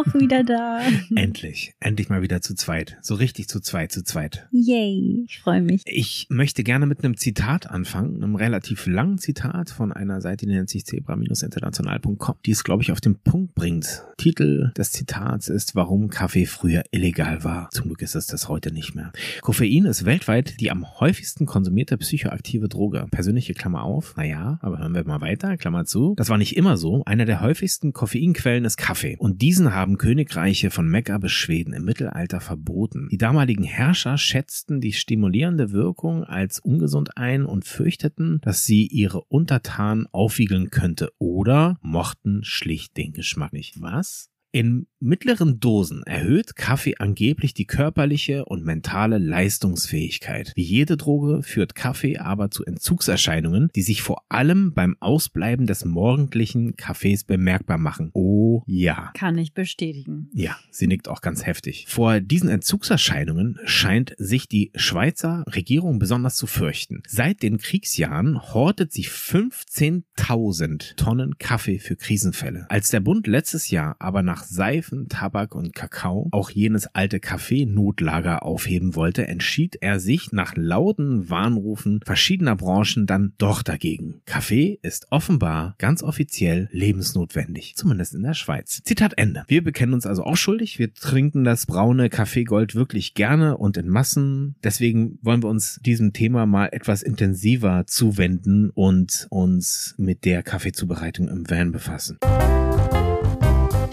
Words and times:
Auch 0.00 0.14
wieder 0.14 0.44
da. 0.44 0.80
Endlich, 1.14 1.74
endlich 1.80 2.08
mal 2.08 2.22
wieder 2.22 2.40
zu 2.40 2.54
zweit. 2.54 2.96
So 3.02 3.14
richtig 3.14 3.48
zu 3.48 3.60
zweit, 3.60 3.92
zu 3.92 4.02
zweit. 4.02 4.48
Yay, 4.50 5.24
ich 5.26 5.40
freue 5.40 5.60
mich. 5.60 5.82
Ich 5.84 6.26
möchte 6.30 6.64
gerne 6.64 6.86
mit 6.86 7.04
einem 7.04 7.16
Zitat 7.16 7.68
anfangen, 7.68 8.22
einem 8.22 8.34
relativ 8.34 8.86
langen 8.86 9.18
Zitat 9.18 9.70
von 9.70 9.92
einer 9.92 10.20
Seite, 10.20 10.46
die 10.46 10.52
nennt 10.52 10.70
sich 10.70 10.86
zebra-international.com, 10.86 12.36
die 12.46 12.50
es, 12.50 12.64
glaube 12.64 12.82
ich, 12.82 12.92
auf 12.92 13.00
den 13.00 13.16
Punkt 13.16 13.54
bringt. 13.54 14.04
Titel 14.16 14.72
des 14.76 14.92
Zitats 14.92 15.48
ist, 15.48 15.74
warum 15.74 16.08
Kaffee 16.08 16.46
früher 16.46 16.82
illegal 16.90 17.44
war. 17.44 17.68
Zum 17.70 17.86
Glück 17.86 18.02
ist 18.02 18.14
es 18.14 18.26
das 18.26 18.48
heute 18.48 18.72
nicht 18.72 18.94
mehr. 18.94 19.12
Koffein 19.40 19.84
ist 19.84 20.04
weltweit 20.04 20.60
die 20.60 20.70
am 20.70 21.00
häufigsten 21.00 21.46
konsumierte 21.46 21.96
psychoaktive 21.96 22.68
Droge. 22.68 23.06
Persönliche 23.10 23.54
Klammer 23.54 23.82
auf, 23.82 24.16
naja, 24.16 24.58
aber 24.62 24.78
hören 24.78 24.94
wir 24.94 25.04
mal 25.04 25.20
weiter, 25.20 25.56
Klammer 25.56 25.84
zu. 25.84 26.14
Das 26.16 26.28
war 26.28 26.38
nicht 26.38 26.56
immer 26.56 26.76
so. 26.76 27.02
Einer 27.04 27.24
der 27.24 27.40
häufigsten 27.40 27.92
Koffeinquellen 27.92 28.64
ist 28.64 28.76
Kaffee. 28.76 29.16
Und 29.18 29.42
diesen 29.42 29.74
haben 29.74 29.89
Königreiche 29.98 30.70
von 30.70 30.88
Mekka 30.88 31.20
Schweden 31.28 31.72
im 31.72 31.84
Mittelalter 31.84 32.40
verboten. 32.40 33.08
Die 33.10 33.18
damaligen 33.18 33.64
Herrscher 33.64 34.16
schätzten 34.16 34.80
die 34.80 34.92
stimulierende 34.92 35.72
Wirkung 35.72 36.24
als 36.24 36.60
ungesund 36.60 37.16
ein 37.16 37.44
und 37.44 37.64
fürchteten, 37.64 38.40
dass 38.42 38.64
sie 38.64 38.86
ihre 38.86 39.22
Untertanen 39.24 40.06
aufwiegeln 40.12 40.70
könnte 40.70 41.10
oder 41.18 41.78
mochten 41.82 42.44
schlicht 42.44 42.96
den 42.96 43.12
Geschmack 43.12 43.52
nicht. 43.52 43.80
Was? 43.80 44.29
In 44.52 44.88
mittleren 44.98 45.60
Dosen 45.60 46.02
erhöht 46.02 46.56
Kaffee 46.56 46.96
angeblich 46.98 47.54
die 47.54 47.66
körperliche 47.66 48.44
und 48.44 48.64
mentale 48.64 49.18
Leistungsfähigkeit. 49.18 50.52
Wie 50.56 50.62
jede 50.62 50.96
Droge 50.96 51.42
führt 51.42 51.74
Kaffee 51.76 52.18
aber 52.18 52.50
zu 52.50 52.64
Entzugserscheinungen, 52.64 53.70
die 53.74 53.82
sich 53.82 54.02
vor 54.02 54.24
allem 54.28 54.74
beim 54.74 54.96
Ausbleiben 54.98 55.66
des 55.66 55.84
morgendlichen 55.84 56.76
Kaffees 56.76 57.22
bemerkbar 57.24 57.78
machen. 57.78 58.10
Oh 58.12 58.62
ja. 58.66 59.12
Kann 59.14 59.38
ich 59.38 59.54
bestätigen. 59.54 60.28
Ja, 60.32 60.58
sie 60.70 60.88
nickt 60.88 61.08
auch 61.08 61.20
ganz 61.20 61.46
heftig. 61.46 61.86
Vor 61.88 62.20
diesen 62.20 62.48
Entzugserscheinungen 62.48 63.58
scheint 63.64 64.14
sich 64.18 64.48
die 64.48 64.72
Schweizer 64.74 65.44
Regierung 65.46 65.98
besonders 65.98 66.36
zu 66.36 66.46
fürchten. 66.46 67.02
Seit 67.06 67.42
den 67.42 67.58
Kriegsjahren 67.58 68.52
hortet 68.52 68.92
sie 68.92 69.06
15.000 69.06 70.96
Tonnen 70.96 71.38
Kaffee 71.38 71.78
für 71.78 71.96
Krisenfälle. 71.96 72.66
Als 72.68 72.88
der 72.90 73.00
Bund 73.00 73.26
letztes 73.28 73.70
Jahr 73.70 73.96
aber 73.98 74.22
nach 74.22 74.39
Seifen, 74.42 75.08
Tabak 75.08 75.54
und 75.54 75.74
Kakao 75.74 76.28
auch 76.32 76.50
jenes 76.50 76.86
alte 76.94 77.20
Kaffeenotlager 77.20 78.42
aufheben 78.42 78.94
wollte, 78.94 79.26
entschied 79.26 79.76
er 79.80 80.00
sich 80.00 80.32
nach 80.32 80.54
lauten 80.56 81.30
Warnrufen 81.30 82.00
verschiedener 82.04 82.56
Branchen 82.56 83.06
dann 83.06 83.32
doch 83.38 83.62
dagegen. 83.62 84.22
Kaffee 84.26 84.78
ist 84.82 85.06
offenbar 85.10 85.74
ganz 85.78 86.02
offiziell 86.02 86.68
lebensnotwendig, 86.72 87.74
zumindest 87.76 88.14
in 88.14 88.22
der 88.22 88.34
Schweiz. 88.34 88.82
Zitat 88.84 89.14
Ende. 89.16 89.44
Wir 89.48 89.62
bekennen 89.62 89.94
uns 89.94 90.06
also 90.06 90.24
auch 90.24 90.36
schuldig. 90.36 90.78
Wir 90.78 90.92
trinken 90.92 91.44
das 91.44 91.66
braune 91.66 92.10
Kaffeegold 92.10 92.74
wirklich 92.74 93.14
gerne 93.14 93.56
und 93.56 93.76
in 93.76 93.88
Massen. 93.88 94.56
Deswegen 94.62 95.18
wollen 95.22 95.42
wir 95.42 95.48
uns 95.48 95.80
diesem 95.84 96.12
Thema 96.12 96.46
mal 96.46 96.68
etwas 96.72 97.02
intensiver 97.02 97.86
zuwenden 97.86 98.70
und 98.70 99.26
uns 99.30 99.94
mit 99.98 100.24
der 100.24 100.42
Kaffeezubereitung 100.42 101.28
im 101.28 101.48
Van 101.48 101.72
befassen. 101.72 102.18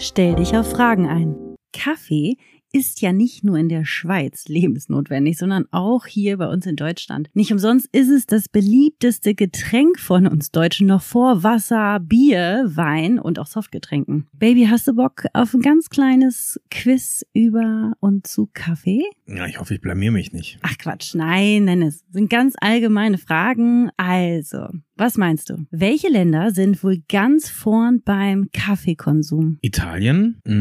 Stell 0.00 0.36
dich 0.36 0.56
auf 0.56 0.70
Fragen 0.70 1.08
ein. 1.08 1.34
Kaffee 1.72 2.36
ist 2.72 3.00
ja 3.00 3.12
nicht 3.12 3.44
nur 3.44 3.56
in 3.56 3.68
der 3.68 3.84
Schweiz 3.84 4.46
lebensnotwendig, 4.46 5.38
sondern 5.38 5.66
auch 5.72 6.06
hier 6.06 6.36
bei 6.36 6.46
uns 6.46 6.66
in 6.66 6.76
Deutschland. 6.76 7.30
Nicht 7.34 7.50
umsonst 7.50 7.88
ist 7.92 8.08
es 8.08 8.26
das 8.26 8.48
beliebteste 8.48 9.34
Getränk 9.34 9.98
von 9.98 10.26
uns 10.26 10.50
Deutschen 10.50 10.86
noch 10.86 11.02
vor 11.02 11.42
Wasser, 11.42 11.98
Bier, 12.00 12.70
Wein 12.74 13.18
und 13.18 13.38
auch 13.38 13.46
Softgetränken. 13.46 14.28
Baby, 14.32 14.66
hast 14.70 14.86
du 14.86 14.94
Bock 14.94 15.24
auf 15.32 15.52
ein 15.54 15.62
ganz 15.62 15.90
kleines 15.90 16.60
Quiz 16.70 17.24
über 17.32 17.94
und 18.00 18.26
zu 18.26 18.48
Kaffee? 18.52 19.04
Ja, 19.26 19.46
ich 19.46 19.58
hoffe, 19.58 19.74
ich 19.74 19.80
blamier 19.80 20.12
mich 20.12 20.32
nicht. 20.32 20.58
Ach 20.62 20.76
Quatsch, 20.78 21.14
nein, 21.14 21.64
nein, 21.64 21.82
es 21.82 22.04
sind 22.10 22.30
ganz 22.30 22.54
allgemeine 22.60 23.18
Fragen. 23.18 23.90
Also, 23.96 24.68
was 24.98 25.16
meinst 25.16 25.50
du? 25.50 25.66
Welche 25.70 26.08
Länder 26.08 26.50
sind 26.50 26.82
wohl 26.84 26.98
ganz 27.08 27.48
vorn 27.48 28.02
beim 28.04 28.48
Kaffeekonsum? 28.52 29.58
Italien? 29.62 30.40
Mm, 30.46 30.52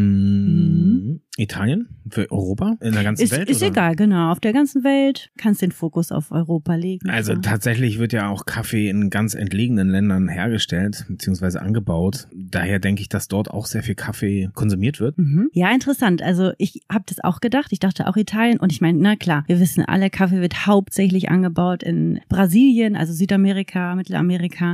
Mhm. 0.98 1.20
Italien? 1.40 1.88
Für 2.10 2.32
Europa? 2.32 2.78
In 2.82 2.94
der 2.94 3.04
ganzen 3.04 3.22
Ist, 3.24 3.32
Welt? 3.32 3.48
ist 3.50 3.62
oder? 3.62 3.68
egal, 3.72 3.96
genau. 3.96 4.32
Auf 4.32 4.40
der 4.40 4.54
ganzen 4.54 4.84
Welt 4.84 5.30
kannst 5.38 5.62
den 5.62 5.72
Fokus 5.72 6.12
auf 6.12 6.32
Europa 6.32 6.74
legen. 6.76 7.10
Also 7.12 7.34
klar. 7.34 7.44
tatsächlich 7.44 8.00
wird 8.00 8.12
ja 8.12 8.30
auch 8.30 8.46
Kaffee 8.46 8.90
in 8.90 9.12
ganz 9.12 9.36
entlegenen 9.36 9.90
Ländern 9.90 10.28
hergestellt 10.30 11.06
bzw. 11.10 11.60
angebaut. 11.60 12.28
Daher 12.34 12.80
denke 12.80 13.02
ich, 13.02 13.10
dass 13.10 13.28
dort 13.28 13.52
auch 13.52 13.68
sehr 13.68 13.84
viel 13.84 13.94
Kaffee 13.94 14.50
konsumiert 14.56 15.00
wird. 15.00 15.18
Mhm. 15.20 15.50
Ja, 15.54 15.72
interessant. 15.72 16.24
Also 16.24 16.54
ich 16.58 16.82
habe 16.92 17.04
das 17.08 17.24
auch 17.24 17.40
gedacht. 17.40 17.68
Ich 17.72 17.80
dachte 17.80 18.08
auch 18.08 18.18
Italien. 18.18 18.60
Und 18.60 18.72
ich 18.72 18.82
meine, 18.82 18.98
na 18.98 19.16
klar, 19.16 19.44
wir 19.48 19.60
wissen 19.60 19.86
alle, 19.86 20.10
Kaffee 20.10 20.42
wird 20.42 20.66
hauptsächlich 20.66 21.30
angebaut 21.30 21.84
in 21.84 22.20
Brasilien, 22.30 22.96
also 22.96 23.14
Südamerika, 23.14 23.94
Mittelamerika. 23.96 24.27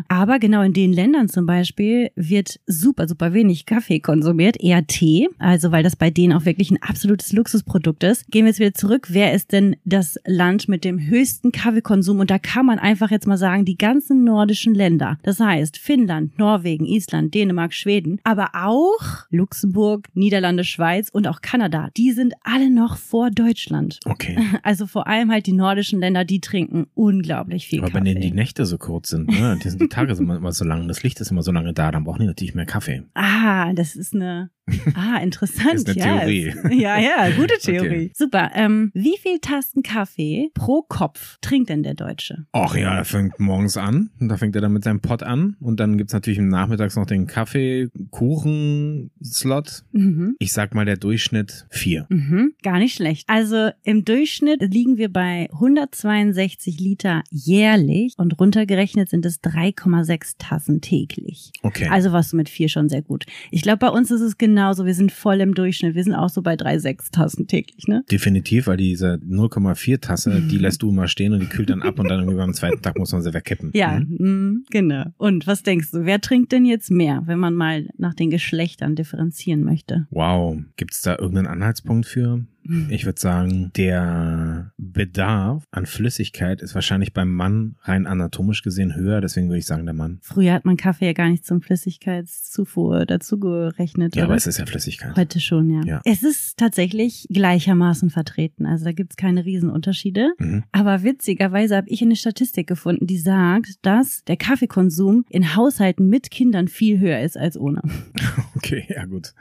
Aber 0.07 0.39
genau 0.39 0.61
in 0.61 0.73
den 0.73 0.93
Ländern 0.93 1.29
zum 1.29 1.45
Beispiel 1.45 2.11
wird 2.15 2.59
super, 2.67 3.07
super 3.07 3.33
wenig 3.33 3.65
Kaffee 3.65 3.99
konsumiert, 3.99 4.61
eher 4.61 4.85
Tee. 4.87 5.29
Also 5.39 5.71
weil 5.71 5.83
das 5.83 5.95
bei 5.95 6.09
denen 6.09 6.33
auch 6.33 6.45
wirklich 6.45 6.71
ein 6.71 6.81
absolutes 6.81 7.33
Luxusprodukt 7.33 8.03
ist. 8.03 8.27
Gehen 8.31 8.45
wir 8.45 8.49
jetzt 8.51 8.59
wieder 8.59 8.73
zurück. 8.73 9.07
Wer 9.09 9.33
ist 9.33 9.51
denn 9.51 9.75
das 9.85 10.19
Land 10.25 10.67
mit 10.67 10.83
dem 10.83 10.99
höchsten 10.99 11.51
Kaffeekonsum? 11.51 12.19
Und 12.19 12.29
da 12.29 12.39
kann 12.39 12.65
man 12.65 12.79
einfach 12.79 13.11
jetzt 13.11 13.27
mal 13.27 13.37
sagen, 13.37 13.65
die 13.65 13.77
ganzen 13.77 14.23
nordischen 14.23 14.73
Länder. 14.73 15.17
Das 15.23 15.39
heißt 15.39 15.77
Finnland, 15.77 16.37
Norwegen, 16.37 16.85
Island, 16.85 17.33
Dänemark, 17.33 17.73
Schweden, 17.73 18.19
aber 18.23 18.51
auch 18.53 19.25
Luxemburg, 19.29 20.07
Niederlande, 20.13 20.63
Schweiz 20.63 21.09
und 21.09 21.27
auch 21.27 21.41
Kanada. 21.41 21.89
Die 21.97 22.11
sind 22.11 22.33
alle 22.43 22.69
noch 22.69 22.97
vor 22.97 23.29
Deutschland. 23.31 23.99
Okay. 24.05 24.37
Also 24.63 24.87
vor 24.87 25.07
allem 25.07 25.29
halt 25.31 25.45
die 25.45 25.51
nordischen 25.53 25.99
Länder, 25.99 26.23
die 26.25 26.39
trinken 26.39 26.87
unglaublich 26.93 27.67
viel 27.67 27.79
Aber 27.79 27.89
Kaffee. 27.89 28.05
denen 28.05 28.21
die 28.21 28.31
Nächte 28.31 28.65
so 28.65 28.77
kurz 28.77 29.09
sind, 29.09 29.29
ne? 29.29 29.42
Die, 29.55 29.69
sind, 29.69 29.81
die 29.81 29.89
Tage 29.89 30.15
sind 30.15 30.29
immer 30.29 30.51
so 30.51 30.65
lang, 30.65 30.87
das 30.87 31.03
Licht 31.03 31.19
ist 31.21 31.31
immer 31.31 31.43
so 31.43 31.51
lange 31.51 31.73
da, 31.73 31.91
dann 31.91 32.03
brauchen 32.03 32.21
die 32.21 32.27
natürlich 32.27 32.55
mehr 32.55 32.65
Kaffee. 32.65 33.03
Ah, 33.13 33.73
das 33.73 33.95
ist 33.95 34.13
eine. 34.13 34.49
Ah, 34.95 35.17
interessant. 35.23 35.73
Ist 35.73 35.89
eine 35.89 35.99
ja, 35.99 36.19
Theorie. 36.19 36.53
Ja, 36.71 36.97
ja, 36.99 37.29
gute 37.35 37.57
Theorie. 37.61 38.05
Okay. 38.05 38.11
Super. 38.15 38.51
Ähm, 38.55 38.91
wie 38.93 39.17
viel 39.17 39.39
Tasten 39.39 39.83
Kaffee 39.83 40.49
pro 40.53 40.83
Kopf 40.83 41.37
trinkt 41.41 41.69
denn 41.69 41.83
der 41.83 41.95
Deutsche? 41.95 42.45
Ach 42.51 42.75
ja, 42.75 42.95
er 42.95 43.05
fängt 43.05 43.39
morgens 43.39 43.77
an, 43.77 44.09
und 44.19 44.27
da 44.29 44.37
fängt 44.37 44.55
er 44.55 44.61
dann 44.61 44.73
mit 44.73 44.83
seinem 44.83 45.01
Pott 45.01 45.23
an 45.23 45.55
und 45.59 45.79
dann 45.79 45.97
gibt's 45.97 46.13
natürlich 46.13 46.39
im 46.39 46.47
Nachmittags 46.47 46.95
noch 46.95 47.05
den 47.05 47.27
Kaffee-Kuchen-Slot. 47.27 49.83
Mhm. 49.91 50.35
Ich 50.39 50.53
sag 50.53 50.73
mal 50.73 50.85
der 50.85 50.97
Durchschnitt 50.97 51.67
vier. 51.69 52.05
Mhm, 52.09 52.53
gar 52.63 52.79
nicht 52.79 52.95
schlecht. 52.95 53.25
Also 53.27 53.69
im 53.83 54.05
Durchschnitt 54.05 54.61
liegen 54.61 54.97
wir 54.97 55.11
bei 55.11 55.49
162 55.51 56.79
Liter 56.79 57.23
jährlich 57.29 58.13
und 58.17 58.39
runtergerechnet 58.39 59.09
sind 59.09 59.25
es 59.25 59.41
3,6 59.41 60.35
Tassen 60.37 60.81
täglich. 60.81 61.51
Okay. 61.61 61.87
Also 61.89 62.11
warst 62.11 62.33
du 62.33 62.37
mit 62.37 62.49
vier 62.49 62.69
schon 62.69 62.89
sehr 62.89 63.01
gut. 63.01 63.25
Ich 63.51 63.61
glaube, 63.61 63.77
bei 63.79 63.89
uns 63.89 64.11
ist 64.11 64.21
es 64.21 64.37
genauso. 64.53 64.85
Wir 64.85 64.93
sind 64.93 65.11
voll 65.11 65.41
im 65.41 65.53
Durchschnitt. 65.55 65.95
Wir 65.95 66.03
sind 66.03 66.13
auch 66.13 66.29
so 66.29 66.41
bei 66.41 66.53
3,6 66.55 67.11
Tassen 67.11 67.47
täglich, 67.47 67.87
ne? 67.87 68.03
Definitiv, 68.11 68.67
weil 68.67 68.77
diese 68.77 69.15
0,4 69.27 69.99
Tasse, 69.99 70.29
Mhm. 70.29 70.47
die 70.49 70.57
lässt 70.57 70.81
du 70.83 70.89
immer 70.89 71.07
stehen 71.07 71.33
und 71.33 71.39
die 71.41 71.47
kühlt 71.47 71.69
dann 71.69 71.81
ab 71.81 71.99
und 71.99 72.09
dann 72.09 72.19
irgendwie 72.19 72.37
beim 72.37 72.53
zweiten 72.53 72.81
Tag 72.81 72.97
muss 72.97 73.11
man 73.11 73.21
sie 73.21 73.33
wegkippen. 73.33 73.71
Ja, 73.73 73.99
Mhm. 73.99 74.15
mm, 74.25 74.65
genau. 74.69 75.05
Und 75.17 75.47
was 75.47 75.63
denkst 75.63 75.91
du, 75.91 76.05
wer 76.05 76.21
trinkt 76.21 76.51
denn 76.51 76.65
jetzt 76.65 76.91
mehr, 76.91 77.23
wenn 77.25 77.39
man 77.39 77.53
mal 77.55 77.89
nach 77.97 78.13
den 78.13 78.29
Geschlechtern 78.29 78.95
differenzieren 78.95 79.63
möchte? 79.63 80.07
Wow. 80.11 80.57
Gibt's 80.77 81.01
da 81.01 81.17
irgendeinen 81.17 81.47
Anhaltspunkt 81.47 82.05
für? 82.05 82.45
Ich 82.89 83.05
würde 83.05 83.19
sagen, 83.19 83.71
der 83.75 84.71
Bedarf 84.77 85.63
an 85.71 85.85
Flüssigkeit 85.85 86.61
ist 86.61 86.75
wahrscheinlich 86.75 87.13
beim 87.13 87.33
Mann 87.33 87.75
rein 87.81 88.07
anatomisch 88.07 88.61
gesehen 88.61 88.95
höher, 88.95 89.21
deswegen 89.21 89.47
würde 89.47 89.59
ich 89.59 89.65
sagen 89.65 89.85
der 89.85 89.93
Mann. 89.93 90.19
Früher 90.21 90.53
hat 90.53 90.65
man 90.65 90.77
Kaffee 90.77 91.07
ja 91.07 91.13
gar 91.13 91.29
nicht 91.29 91.45
zum 91.45 91.61
Flüssigkeitszufuhr 91.61 93.05
dazu 93.05 93.39
gerechnet. 93.39 94.15
Ja, 94.15 94.23
oder? 94.23 94.29
aber 94.29 94.35
es 94.37 94.47
ist 94.47 94.59
ja 94.59 94.65
Flüssigkeit. 94.65 95.15
Heute 95.15 95.39
schon, 95.39 95.69
ja. 95.69 95.81
Ja. 95.85 96.01
Es 96.05 96.23
ist 96.23 96.57
tatsächlich 96.57 97.27
gleichermaßen 97.29 98.09
vertreten. 98.09 98.65
Also 98.65 98.85
da 98.85 98.91
gibt's 98.91 99.15
keine 99.15 99.45
Riesenunterschiede. 99.45 100.33
Mhm. 100.37 100.63
Aber 100.71 101.03
witzigerweise 101.03 101.75
habe 101.75 101.89
ich 101.89 102.01
eine 102.01 102.15
Statistik 102.15 102.67
gefunden, 102.67 103.07
die 103.07 103.17
sagt, 103.17 103.85
dass 103.85 104.23
der 104.25 104.37
Kaffeekonsum 104.37 105.25
in 105.29 105.55
Haushalten 105.55 106.07
mit 106.07 106.31
Kindern 106.31 106.67
viel 106.67 106.99
höher 106.99 107.19
ist 107.21 107.37
als 107.37 107.57
ohne. 107.57 107.81
Okay, 108.63 108.85
ja 108.95 109.05
gut. 109.05 109.33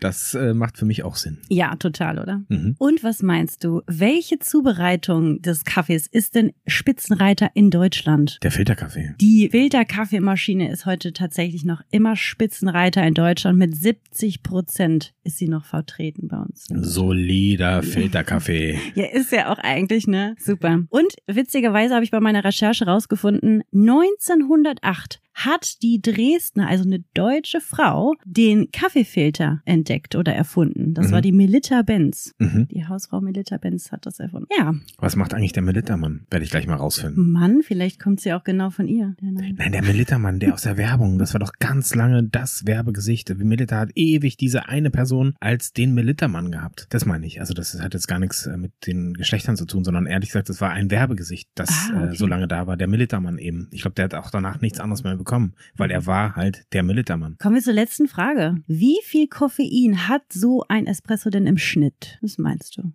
Das 0.00 0.34
äh, 0.34 0.52
macht 0.52 0.78
für 0.78 0.84
mich 0.84 1.04
auch 1.04 1.16
Sinn. 1.16 1.38
Ja, 1.48 1.76
total, 1.76 2.18
oder? 2.18 2.42
Mhm. 2.48 2.74
Und 2.78 3.04
was 3.04 3.22
meinst 3.22 3.62
du? 3.62 3.82
Welche 3.86 4.40
Zubereitung 4.40 5.40
des 5.42 5.64
Kaffees 5.64 6.06
ist 6.08 6.34
denn 6.34 6.52
Spitzenreiter 6.66 7.50
in 7.54 7.70
Deutschland? 7.70 8.38
Der 8.42 8.50
Filterkaffee. 8.50 9.14
Die 9.20 9.48
Filterkaffeemaschine 9.50 10.70
ist 10.70 10.86
heute 10.86 11.12
tatsächlich 11.12 11.64
noch 11.64 11.82
immer 11.90 12.16
Spitzenreiter 12.16 13.06
in 13.06 13.14
Deutschland. 13.14 13.58
Mit 13.58 13.76
70 13.76 14.42
Prozent 14.42 15.14
ist 15.22 15.38
sie 15.38 15.48
noch 15.48 15.64
vertreten 15.64 16.26
bei 16.26 16.38
uns. 16.38 16.66
Solider 16.68 17.82
Filterkaffee. 17.82 18.78
Ja, 18.94 19.04
ist 19.06 19.30
ja 19.30 19.52
auch 19.52 19.58
eigentlich, 19.58 20.06
ne? 20.06 20.34
Super. 20.38 20.82
Und 20.88 21.14
witzigerweise 21.26 21.94
habe 21.94 22.04
ich 22.04 22.10
bei 22.10 22.20
meiner 22.20 22.42
Recherche 22.42 22.86
rausgefunden, 22.86 23.62
1908 23.72 25.20
hat 25.46 25.82
die 25.82 26.00
Dresdner, 26.02 26.68
also 26.68 26.84
eine 26.84 27.04
deutsche 27.14 27.60
Frau, 27.60 28.14
den 28.24 28.70
Kaffeefilter 28.72 29.60
entdeckt 29.64 30.14
oder 30.16 30.34
erfunden. 30.34 30.94
Das 30.94 31.08
Mhm. 31.08 31.12
war 31.12 31.20
die 31.20 31.32
Melitta 31.32 31.82
Benz. 31.82 32.34
Mhm. 32.38 32.68
Die 32.68 32.86
Hausfrau 32.86 33.20
Melitta 33.20 33.56
Benz 33.58 33.92
hat 33.92 34.06
das 34.06 34.18
erfunden. 34.18 34.48
Ja, 34.56 34.74
Was 34.98 35.14
macht 35.16 35.34
eigentlich 35.34 35.52
der 35.52 35.62
Militermann? 35.62 36.26
Werde 36.30 36.44
ich 36.44 36.50
gleich 36.50 36.66
mal 36.66 36.74
rausfinden. 36.76 37.30
Mann, 37.30 37.60
vielleicht 37.62 38.00
kommt 38.00 38.20
sie 38.20 38.32
auch 38.32 38.44
genau 38.44 38.70
von 38.70 38.88
ihr. 38.88 39.14
Der. 39.20 39.30
Nein, 39.30 39.72
der 39.72 39.82
Militermann, 39.82 40.38
der 40.40 40.54
aus 40.54 40.62
der 40.62 40.76
Werbung, 40.76 41.18
das 41.18 41.32
war 41.34 41.38
doch 41.40 41.52
ganz 41.60 41.94
lange 41.94 42.24
das 42.24 42.66
Werbegesicht. 42.66 43.34
Militer 43.38 43.78
hat 43.78 43.90
ewig 43.94 44.36
diese 44.36 44.68
eine 44.68 44.90
Person 44.90 45.34
als 45.40 45.72
den 45.72 45.94
Militermann 45.94 46.50
gehabt. 46.50 46.86
Das 46.90 47.06
meine 47.06 47.26
ich. 47.26 47.40
Also 47.40 47.54
das 47.54 47.80
hat 47.80 47.94
jetzt 47.94 48.08
gar 48.08 48.18
nichts 48.18 48.46
äh, 48.46 48.56
mit 48.56 48.72
den 48.86 49.14
Geschlechtern 49.14 49.56
zu 49.56 49.64
tun, 49.66 49.84
sondern 49.84 50.06
ehrlich 50.06 50.30
gesagt, 50.30 50.48
das 50.48 50.60
war 50.60 50.70
ein 50.70 50.90
Werbegesicht, 50.90 51.48
das 51.54 51.68
Ah, 51.92 52.02
okay. 52.04 52.12
äh, 52.12 52.16
so 52.16 52.26
lange 52.26 52.48
da 52.48 52.66
war. 52.66 52.76
Der 52.76 52.88
Militermann 52.88 53.38
eben. 53.38 53.68
Ich 53.70 53.82
glaube, 53.82 53.94
der 53.94 54.04
hat 54.06 54.14
auch 54.14 54.30
danach 54.30 54.60
nichts 54.60 54.80
anderes 54.80 55.04
mehr 55.04 55.14
bekommen, 55.16 55.27
weil 55.76 55.90
er 55.90 56.06
war 56.06 56.36
halt 56.36 56.64
der 56.72 56.82
Militermann. 56.82 57.36
Kommen 57.38 57.56
wir 57.56 57.62
zur 57.62 57.74
letzten 57.74 58.08
Frage. 58.08 58.56
Wie 58.66 58.98
viel 59.04 59.28
Koffein 59.28 60.08
hat 60.08 60.22
so 60.32 60.64
ein 60.68 60.86
Espresso 60.86 61.30
denn 61.30 61.46
im 61.46 61.58
Schnitt? 61.58 62.18
Was 62.22 62.38
meinst 62.38 62.76
du? 62.76 62.92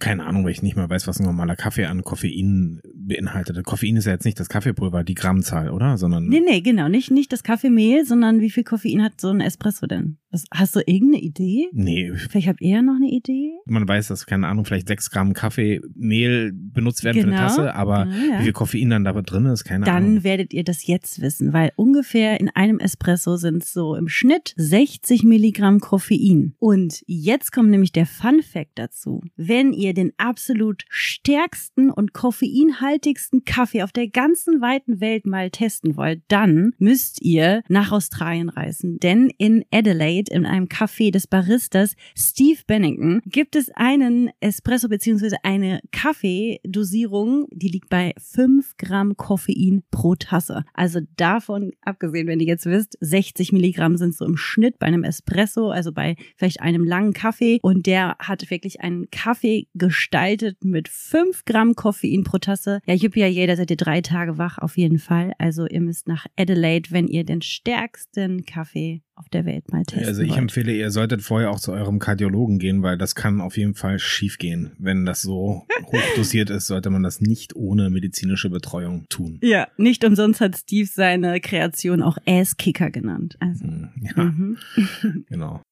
Keine 0.00 0.26
Ahnung, 0.26 0.44
weil 0.44 0.50
ich 0.50 0.62
nicht 0.62 0.76
mal 0.76 0.90
weiß, 0.90 1.06
was 1.06 1.20
ein 1.20 1.26
normaler 1.26 1.54
Kaffee 1.54 1.86
an 1.86 2.02
Koffein 2.02 2.80
beinhaltet. 2.92 3.62
Koffein 3.64 3.96
ist 3.96 4.06
ja 4.06 4.12
jetzt 4.12 4.24
nicht 4.24 4.40
das 4.40 4.48
Kaffeepulver, 4.48 5.04
die 5.04 5.14
Grammzahl, 5.14 5.70
oder? 5.70 5.96
Sondern 5.96 6.26
Nee, 6.26 6.42
nee, 6.44 6.60
genau. 6.60 6.88
Nicht, 6.88 7.12
nicht 7.12 7.32
das 7.32 7.44
Kaffeemehl, 7.44 8.04
sondern 8.04 8.40
wie 8.40 8.50
viel 8.50 8.64
Koffein 8.64 9.02
hat 9.02 9.20
so 9.20 9.28
ein 9.28 9.40
Espresso 9.40 9.86
denn? 9.86 10.18
Was, 10.36 10.44
hast 10.52 10.76
du 10.76 10.80
irgendeine 10.80 11.22
Idee? 11.22 11.68
nee, 11.72 12.12
Vielleicht 12.14 12.48
habt 12.48 12.60
ihr 12.60 12.68
ja 12.72 12.82
noch 12.82 12.96
eine 12.96 13.08
Idee? 13.10 13.54
man 13.64 13.88
weiß, 13.88 14.08
dass, 14.08 14.26
keine 14.26 14.48
Ahnung, 14.48 14.66
vielleicht 14.66 14.86
sechs 14.86 15.10
Gramm 15.10 15.32
Kaffeemehl 15.32 16.52
benutzt 16.52 17.04
werden 17.04 17.22
für 17.22 17.26
Genau, 17.28 17.38
eine 17.38 17.46
Tasse, 17.46 17.74
aber 17.74 18.04
genau, 18.04 18.32
ja. 18.34 18.38
wie 18.40 18.44
viel 18.44 18.52
Koffein 18.52 18.90
dann 18.90 19.04
da 19.04 19.12
drin 19.12 19.46
ist, 19.46 19.64
keine 19.64 19.86
Dann 19.86 19.96
Ahnung. 19.96 20.24
werdet 20.24 20.52
ihr 20.52 20.62
das 20.62 20.86
jetzt 20.86 21.22
wissen, 21.22 21.54
weil 21.54 21.72
ungefähr 21.76 22.38
in 22.38 22.50
einem 22.50 22.78
Espresso 22.80 23.36
sind 23.36 23.62
es 23.62 23.72
so 23.72 23.94
im 23.94 24.08
Schnitt 24.08 24.52
60 24.58 25.22
Milligramm 25.24 25.80
Koffein. 25.80 26.54
Und 26.58 27.02
jetzt 27.06 27.50
kommt 27.50 27.70
nämlich 27.70 27.92
der 27.92 28.04
Fun 28.06 28.42
Fact 28.42 28.72
dazu. 28.78 29.22
Wenn 29.36 29.72
ihr 29.72 29.94
den 29.94 30.12
absolut 30.18 30.84
stärksten 30.90 31.90
und 31.90 32.12
koffeinhaltigsten 32.12 33.44
Kaffee 33.44 33.82
auf 33.82 33.92
der 33.92 34.08
ganzen 34.08 34.60
weiten 34.60 35.00
Welt 35.00 35.26
mal 35.26 35.50
testen 35.50 35.96
wollt, 35.96 36.22
dann 36.28 36.72
müsst 36.78 37.22
ihr 37.22 37.62
nach 37.68 37.90
Australien 37.90 38.48
reisen. 38.50 38.98
Denn 38.98 39.30
in 39.38 39.64
Adelaide, 39.72 40.25
in 40.28 40.46
einem 40.46 40.66
Café 40.66 41.10
des 41.10 41.26
Baristas 41.26 41.94
Steve 42.16 42.60
Bennington, 42.66 43.20
gibt 43.26 43.56
es 43.56 43.70
einen 43.74 44.30
Espresso 44.40 44.88
beziehungsweise 44.88 45.36
eine 45.42 45.80
Kaffeedosierung, 45.92 47.46
die 47.52 47.68
liegt 47.68 47.88
bei 47.88 48.12
5 48.18 48.76
Gramm 48.76 49.16
Koffein 49.16 49.82
pro 49.90 50.14
Tasse. 50.14 50.64
Also 50.74 51.00
davon 51.16 51.72
abgesehen, 51.82 52.26
wenn 52.26 52.40
ihr 52.40 52.46
jetzt 52.46 52.66
wisst, 52.66 52.96
60 53.00 53.52
Milligramm 53.52 53.96
sind 53.96 54.14
so 54.14 54.24
im 54.24 54.36
Schnitt 54.36 54.78
bei 54.78 54.86
einem 54.86 55.04
Espresso, 55.04 55.70
also 55.70 55.92
bei 55.92 56.16
vielleicht 56.36 56.60
einem 56.60 56.84
langen 56.84 57.12
Kaffee. 57.12 57.58
Und 57.62 57.86
der 57.86 58.16
hat 58.18 58.50
wirklich 58.50 58.80
einen 58.80 59.10
Kaffee 59.10 59.68
gestaltet 59.74 60.64
mit 60.64 60.88
5 60.88 61.44
Gramm 61.44 61.74
Koffein 61.74 62.24
pro 62.24 62.38
Tasse. 62.38 62.80
Ja, 62.86 62.94
Juppie, 62.94 63.20
ja, 63.20 63.26
jeder 63.26 63.56
seid 63.56 63.70
ihr 63.70 63.76
drei 63.76 64.00
Tage 64.00 64.38
wach 64.38 64.58
auf 64.58 64.76
jeden 64.76 64.98
Fall. 64.98 65.32
Also 65.38 65.66
ihr 65.66 65.80
müsst 65.80 66.08
nach 66.08 66.26
Adelaide, 66.36 66.90
wenn 66.90 67.08
ihr 67.08 67.24
den 67.24 67.42
stärksten 67.42 68.44
Kaffee 68.44 69.02
auf 69.16 69.28
der 69.30 69.44
Welt 69.46 69.72
mal 69.72 69.82
testen 69.84 70.06
Also 70.06 70.22
ich 70.22 70.30
wollt. 70.30 70.38
empfehle, 70.40 70.72
ihr 70.72 70.90
solltet 70.90 71.22
vorher 71.22 71.50
auch 71.50 71.58
zu 71.58 71.72
eurem 71.72 71.98
Kardiologen 71.98 72.58
gehen, 72.58 72.82
weil 72.82 72.98
das 72.98 73.14
kann 73.14 73.40
auf 73.40 73.56
jeden 73.56 73.74
Fall 73.74 73.98
schief 73.98 74.38
gehen. 74.38 74.72
Wenn 74.78 75.04
das 75.06 75.22
so 75.22 75.64
hoch 75.86 76.02
dosiert 76.16 76.50
ist, 76.50 76.66
sollte 76.66 76.90
man 76.90 77.02
das 77.02 77.20
nicht 77.20 77.56
ohne 77.56 77.90
medizinische 77.90 78.50
Betreuung 78.50 79.06
tun. 79.08 79.38
Ja, 79.42 79.68
nicht 79.76 80.04
umsonst 80.04 80.40
hat 80.40 80.56
Steve 80.56 80.88
seine 80.92 81.40
Kreation 81.40 82.02
auch 82.02 82.18
Ass-Kicker 82.26 82.90
genannt. 82.90 83.36
Also, 83.40 83.64
Hm, 83.64 83.88
Ja, 84.16 84.22
mhm. 84.24 84.56
genau. 85.28 85.62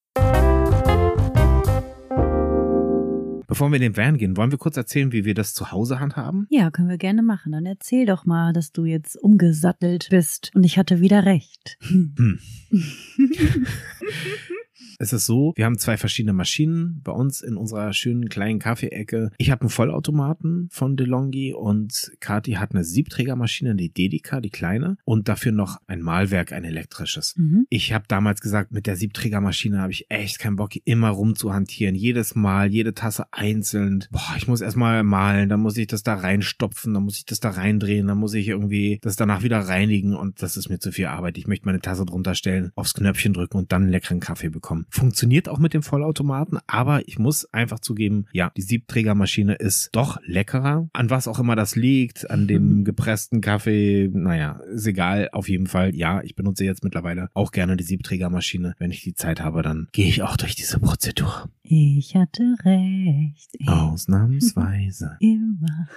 Bevor 3.54 3.70
wir 3.70 3.76
in 3.76 3.82
den 3.82 3.96
Van 3.96 4.18
gehen, 4.18 4.36
wollen 4.36 4.50
wir 4.50 4.58
kurz 4.58 4.76
erzählen, 4.76 5.12
wie 5.12 5.24
wir 5.24 5.32
das 5.32 5.54
zu 5.54 5.70
Hause 5.70 6.00
handhaben? 6.00 6.48
Ja, 6.50 6.72
können 6.72 6.88
wir 6.88 6.98
gerne 6.98 7.22
machen. 7.22 7.52
Dann 7.52 7.66
erzähl 7.66 8.04
doch 8.04 8.26
mal, 8.26 8.52
dass 8.52 8.72
du 8.72 8.84
jetzt 8.84 9.16
umgesattelt 9.16 10.08
bist 10.10 10.50
und 10.56 10.64
ich 10.64 10.76
hatte 10.76 10.98
wieder 10.98 11.24
recht. 11.24 11.78
Hm. 11.82 12.40
Es 14.98 15.12
ist 15.12 15.26
so, 15.26 15.52
wir 15.56 15.64
haben 15.64 15.78
zwei 15.78 15.96
verschiedene 15.96 16.32
Maschinen 16.32 17.00
bei 17.02 17.12
uns 17.12 17.40
in 17.40 17.56
unserer 17.56 17.92
schönen 17.92 18.28
kleinen 18.28 18.58
Kaffeeecke. 18.58 19.30
Ich 19.38 19.50
habe 19.50 19.62
einen 19.62 19.70
Vollautomaten 19.70 20.68
von 20.70 20.96
DeLonghi 20.96 21.52
und 21.52 22.12
Kati 22.20 22.52
hat 22.52 22.72
eine 22.72 22.84
Siebträgermaschine, 22.84 23.74
die 23.74 23.92
Dedica, 23.92 24.40
die 24.40 24.50
kleine, 24.50 24.96
und 25.04 25.28
dafür 25.28 25.52
noch 25.52 25.80
ein 25.86 26.00
Mahlwerk, 26.00 26.52
ein 26.52 26.64
elektrisches. 26.64 27.34
Mhm. 27.36 27.66
Ich 27.70 27.92
habe 27.92 28.04
damals 28.08 28.40
gesagt, 28.40 28.72
mit 28.72 28.86
der 28.86 28.96
Siebträgermaschine 28.96 29.80
habe 29.80 29.92
ich 29.92 30.10
echt 30.10 30.38
keinen 30.38 30.56
Bock, 30.56 30.72
immer 30.84 31.10
rumzuhantieren. 31.10 31.94
Jedes 31.94 32.34
Mal, 32.34 32.72
jede 32.72 32.94
Tasse 32.94 33.26
einzeln. 33.32 34.04
Boah, 34.10 34.34
ich 34.36 34.48
muss 34.48 34.60
erstmal 34.60 35.02
malen, 35.02 35.48
dann 35.48 35.60
muss 35.60 35.76
ich 35.76 35.86
das 35.86 36.02
da 36.02 36.14
reinstopfen, 36.14 36.94
dann 36.94 37.04
muss 37.04 37.18
ich 37.18 37.24
das 37.24 37.40
da 37.40 37.50
reindrehen, 37.50 38.06
dann 38.06 38.18
muss 38.18 38.34
ich 38.34 38.48
irgendwie 38.48 38.98
das 39.02 39.16
danach 39.16 39.42
wieder 39.42 39.58
reinigen 39.60 40.14
und 40.14 40.42
das 40.42 40.56
ist 40.56 40.68
mir 40.68 40.78
zu 40.78 40.92
viel 40.92 41.06
Arbeit. 41.06 41.38
Ich 41.38 41.46
möchte 41.46 41.66
meine 41.66 41.80
Tasse 41.80 42.04
drunter 42.04 42.34
stellen, 42.34 42.72
aufs 42.74 42.94
Knöpfchen 42.94 43.32
drücken 43.32 43.58
und 43.58 43.72
dann 43.72 43.82
einen 43.82 43.90
leckeren 43.90 44.20
Kaffee 44.20 44.48
bekommen. 44.48 44.83
Funktioniert 44.88 45.48
auch 45.48 45.58
mit 45.58 45.74
dem 45.74 45.82
Vollautomaten, 45.82 46.58
aber 46.66 47.06
ich 47.08 47.18
muss 47.18 47.44
einfach 47.52 47.80
zugeben, 47.80 48.26
ja, 48.32 48.50
die 48.56 48.62
Siebträgermaschine 48.62 49.54
ist 49.54 49.90
doch 49.92 50.18
leckerer. 50.24 50.88
An 50.92 51.10
was 51.10 51.28
auch 51.28 51.38
immer 51.38 51.56
das 51.56 51.76
liegt, 51.76 52.30
an 52.30 52.46
dem 52.46 52.84
gepressten 52.84 53.40
Kaffee, 53.40 54.10
naja, 54.12 54.60
ist 54.72 54.86
egal. 54.86 55.28
Auf 55.32 55.48
jeden 55.48 55.66
Fall, 55.66 55.94
ja, 55.94 56.22
ich 56.22 56.34
benutze 56.34 56.64
jetzt 56.64 56.84
mittlerweile 56.84 57.28
auch 57.34 57.52
gerne 57.52 57.76
die 57.76 57.84
Siebträgermaschine. 57.84 58.74
Wenn 58.78 58.90
ich 58.90 59.02
die 59.02 59.14
Zeit 59.14 59.40
habe, 59.40 59.62
dann 59.62 59.88
gehe 59.92 60.08
ich 60.08 60.22
auch 60.22 60.36
durch 60.36 60.54
diese 60.54 60.78
Prozedur. 60.78 61.48
Ich 61.62 62.14
hatte 62.14 62.56
recht. 62.64 63.50
Ich 63.58 63.68
Ausnahmsweise. 63.68 65.16
Immer. 65.20 65.88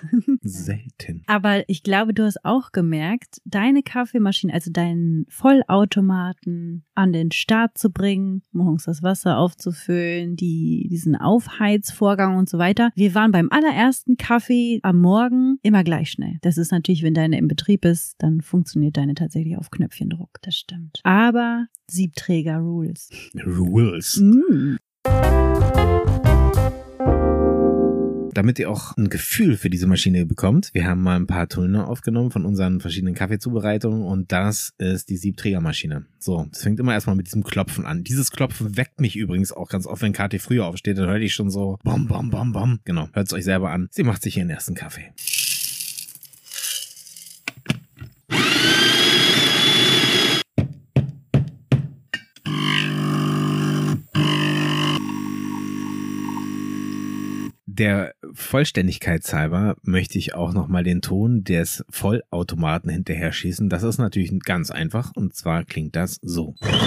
Selten. 0.41 1.23
Aber 1.27 1.67
ich 1.67 1.83
glaube, 1.83 2.13
du 2.13 2.23
hast 2.23 2.45
auch 2.45 2.71
gemerkt, 2.71 3.41
deine 3.43 3.83
Kaffeemaschine, 3.83 4.53
also 4.53 4.71
deinen 4.71 5.25
Vollautomaten 5.27 6.85
an 6.95 7.11
den 7.11 7.31
Start 7.31 7.77
zu 7.77 7.91
bringen, 7.91 8.43
morgens 8.77 8.85
das 8.85 9.03
Wasser 9.03 9.37
aufzufüllen, 9.37 10.35
die, 10.35 10.87
diesen 10.89 11.15
Aufheizvorgang 11.15 12.37
und 12.37 12.49
so 12.49 12.57
weiter. 12.57 12.91
Wir 12.95 13.15
waren 13.15 13.31
beim 13.31 13.49
allerersten 13.51 14.17
Kaffee 14.17 14.79
am 14.83 14.99
Morgen 14.99 15.57
immer 15.63 15.83
gleich 15.83 16.11
schnell. 16.11 16.37
Das 16.41 16.57
ist 16.57 16.71
natürlich, 16.71 17.03
wenn 17.03 17.13
deine 17.13 17.37
im 17.37 17.47
Betrieb 17.47 17.85
ist, 17.85 18.15
dann 18.19 18.41
funktioniert 18.41 18.97
deine 18.97 19.15
tatsächlich 19.15 19.57
auf 19.57 19.71
Knöpfchendruck. 19.71 20.37
Das 20.41 20.55
stimmt. 20.55 20.99
Aber 21.03 21.67
Siebträger 21.89 22.57
Rules. 22.57 23.09
Rules. 23.45 24.17
Mm. 24.17 24.77
Damit 28.37 28.59
ihr 28.59 28.69
auch 28.69 28.95
ein 28.97 29.09
Gefühl 29.09 29.57
für 29.57 29.71
diese 29.71 29.87
Maschine 29.87 30.27
bekommt, 30.27 30.69
wir 30.73 30.85
haben 30.85 31.01
mal 31.01 31.15
ein 31.15 31.25
paar 31.25 31.49
Töne 31.49 31.87
aufgenommen 31.87 32.29
von 32.29 32.45
unseren 32.45 32.79
verschiedenen 32.79 33.15
Kaffeezubereitungen 33.15 34.03
und 34.03 34.31
das 34.31 34.73
ist 34.77 35.09
die 35.09 35.17
Siebträgermaschine. 35.17 36.05
So, 36.19 36.45
das 36.51 36.61
fängt 36.61 36.79
immer 36.79 36.93
erstmal 36.93 37.15
mit 37.15 37.25
diesem 37.25 37.43
Klopfen 37.43 37.87
an. 37.87 38.03
Dieses 38.03 38.29
Klopfen 38.29 38.77
weckt 38.77 39.01
mich 39.01 39.15
übrigens 39.15 39.51
auch 39.51 39.69
ganz 39.69 39.87
oft, 39.87 40.03
wenn 40.03 40.13
Kathi 40.13 40.37
früher 40.37 40.67
aufsteht, 40.67 40.99
dann 40.99 41.07
höre 41.07 41.15
ich 41.15 41.33
schon 41.33 41.49
so 41.49 41.79
bom, 41.83 42.07
bom, 42.07 42.29
bom, 42.29 42.51
bom. 42.51 42.79
Genau, 42.85 43.09
hört 43.13 43.25
es 43.25 43.33
euch 43.33 43.43
selber 43.43 43.71
an. 43.71 43.87
Sie 43.89 44.03
macht 44.03 44.21
sich 44.21 44.37
ihren 44.37 44.51
ersten 44.51 44.75
Kaffee. 44.75 45.11
Der 57.65 58.13
Vollständigkeit 58.33 59.23
halber 59.33 59.75
möchte 59.83 60.17
ich 60.17 60.35
auch 60.35 60.53
nochmal 60.53 60.83
den 60.83 61.01
Ton 61.01 61.43
des 61.43 61.83
Vollautomaten 61.89 62.89
hinterher 62.89 63.31
schießen. 63.31 63.69
Das 63.69 63.83
ist 63.83 63.97
natürlich 63.97 64.37
ganz 64.41 64.71
einfach 64.71 65.11
und 65.15 65.35
zwar 65.35 65.65
klingt 65.65 65.95
das 65.95 66.19
so. 66.21 66.55
Worum 66.61 66.77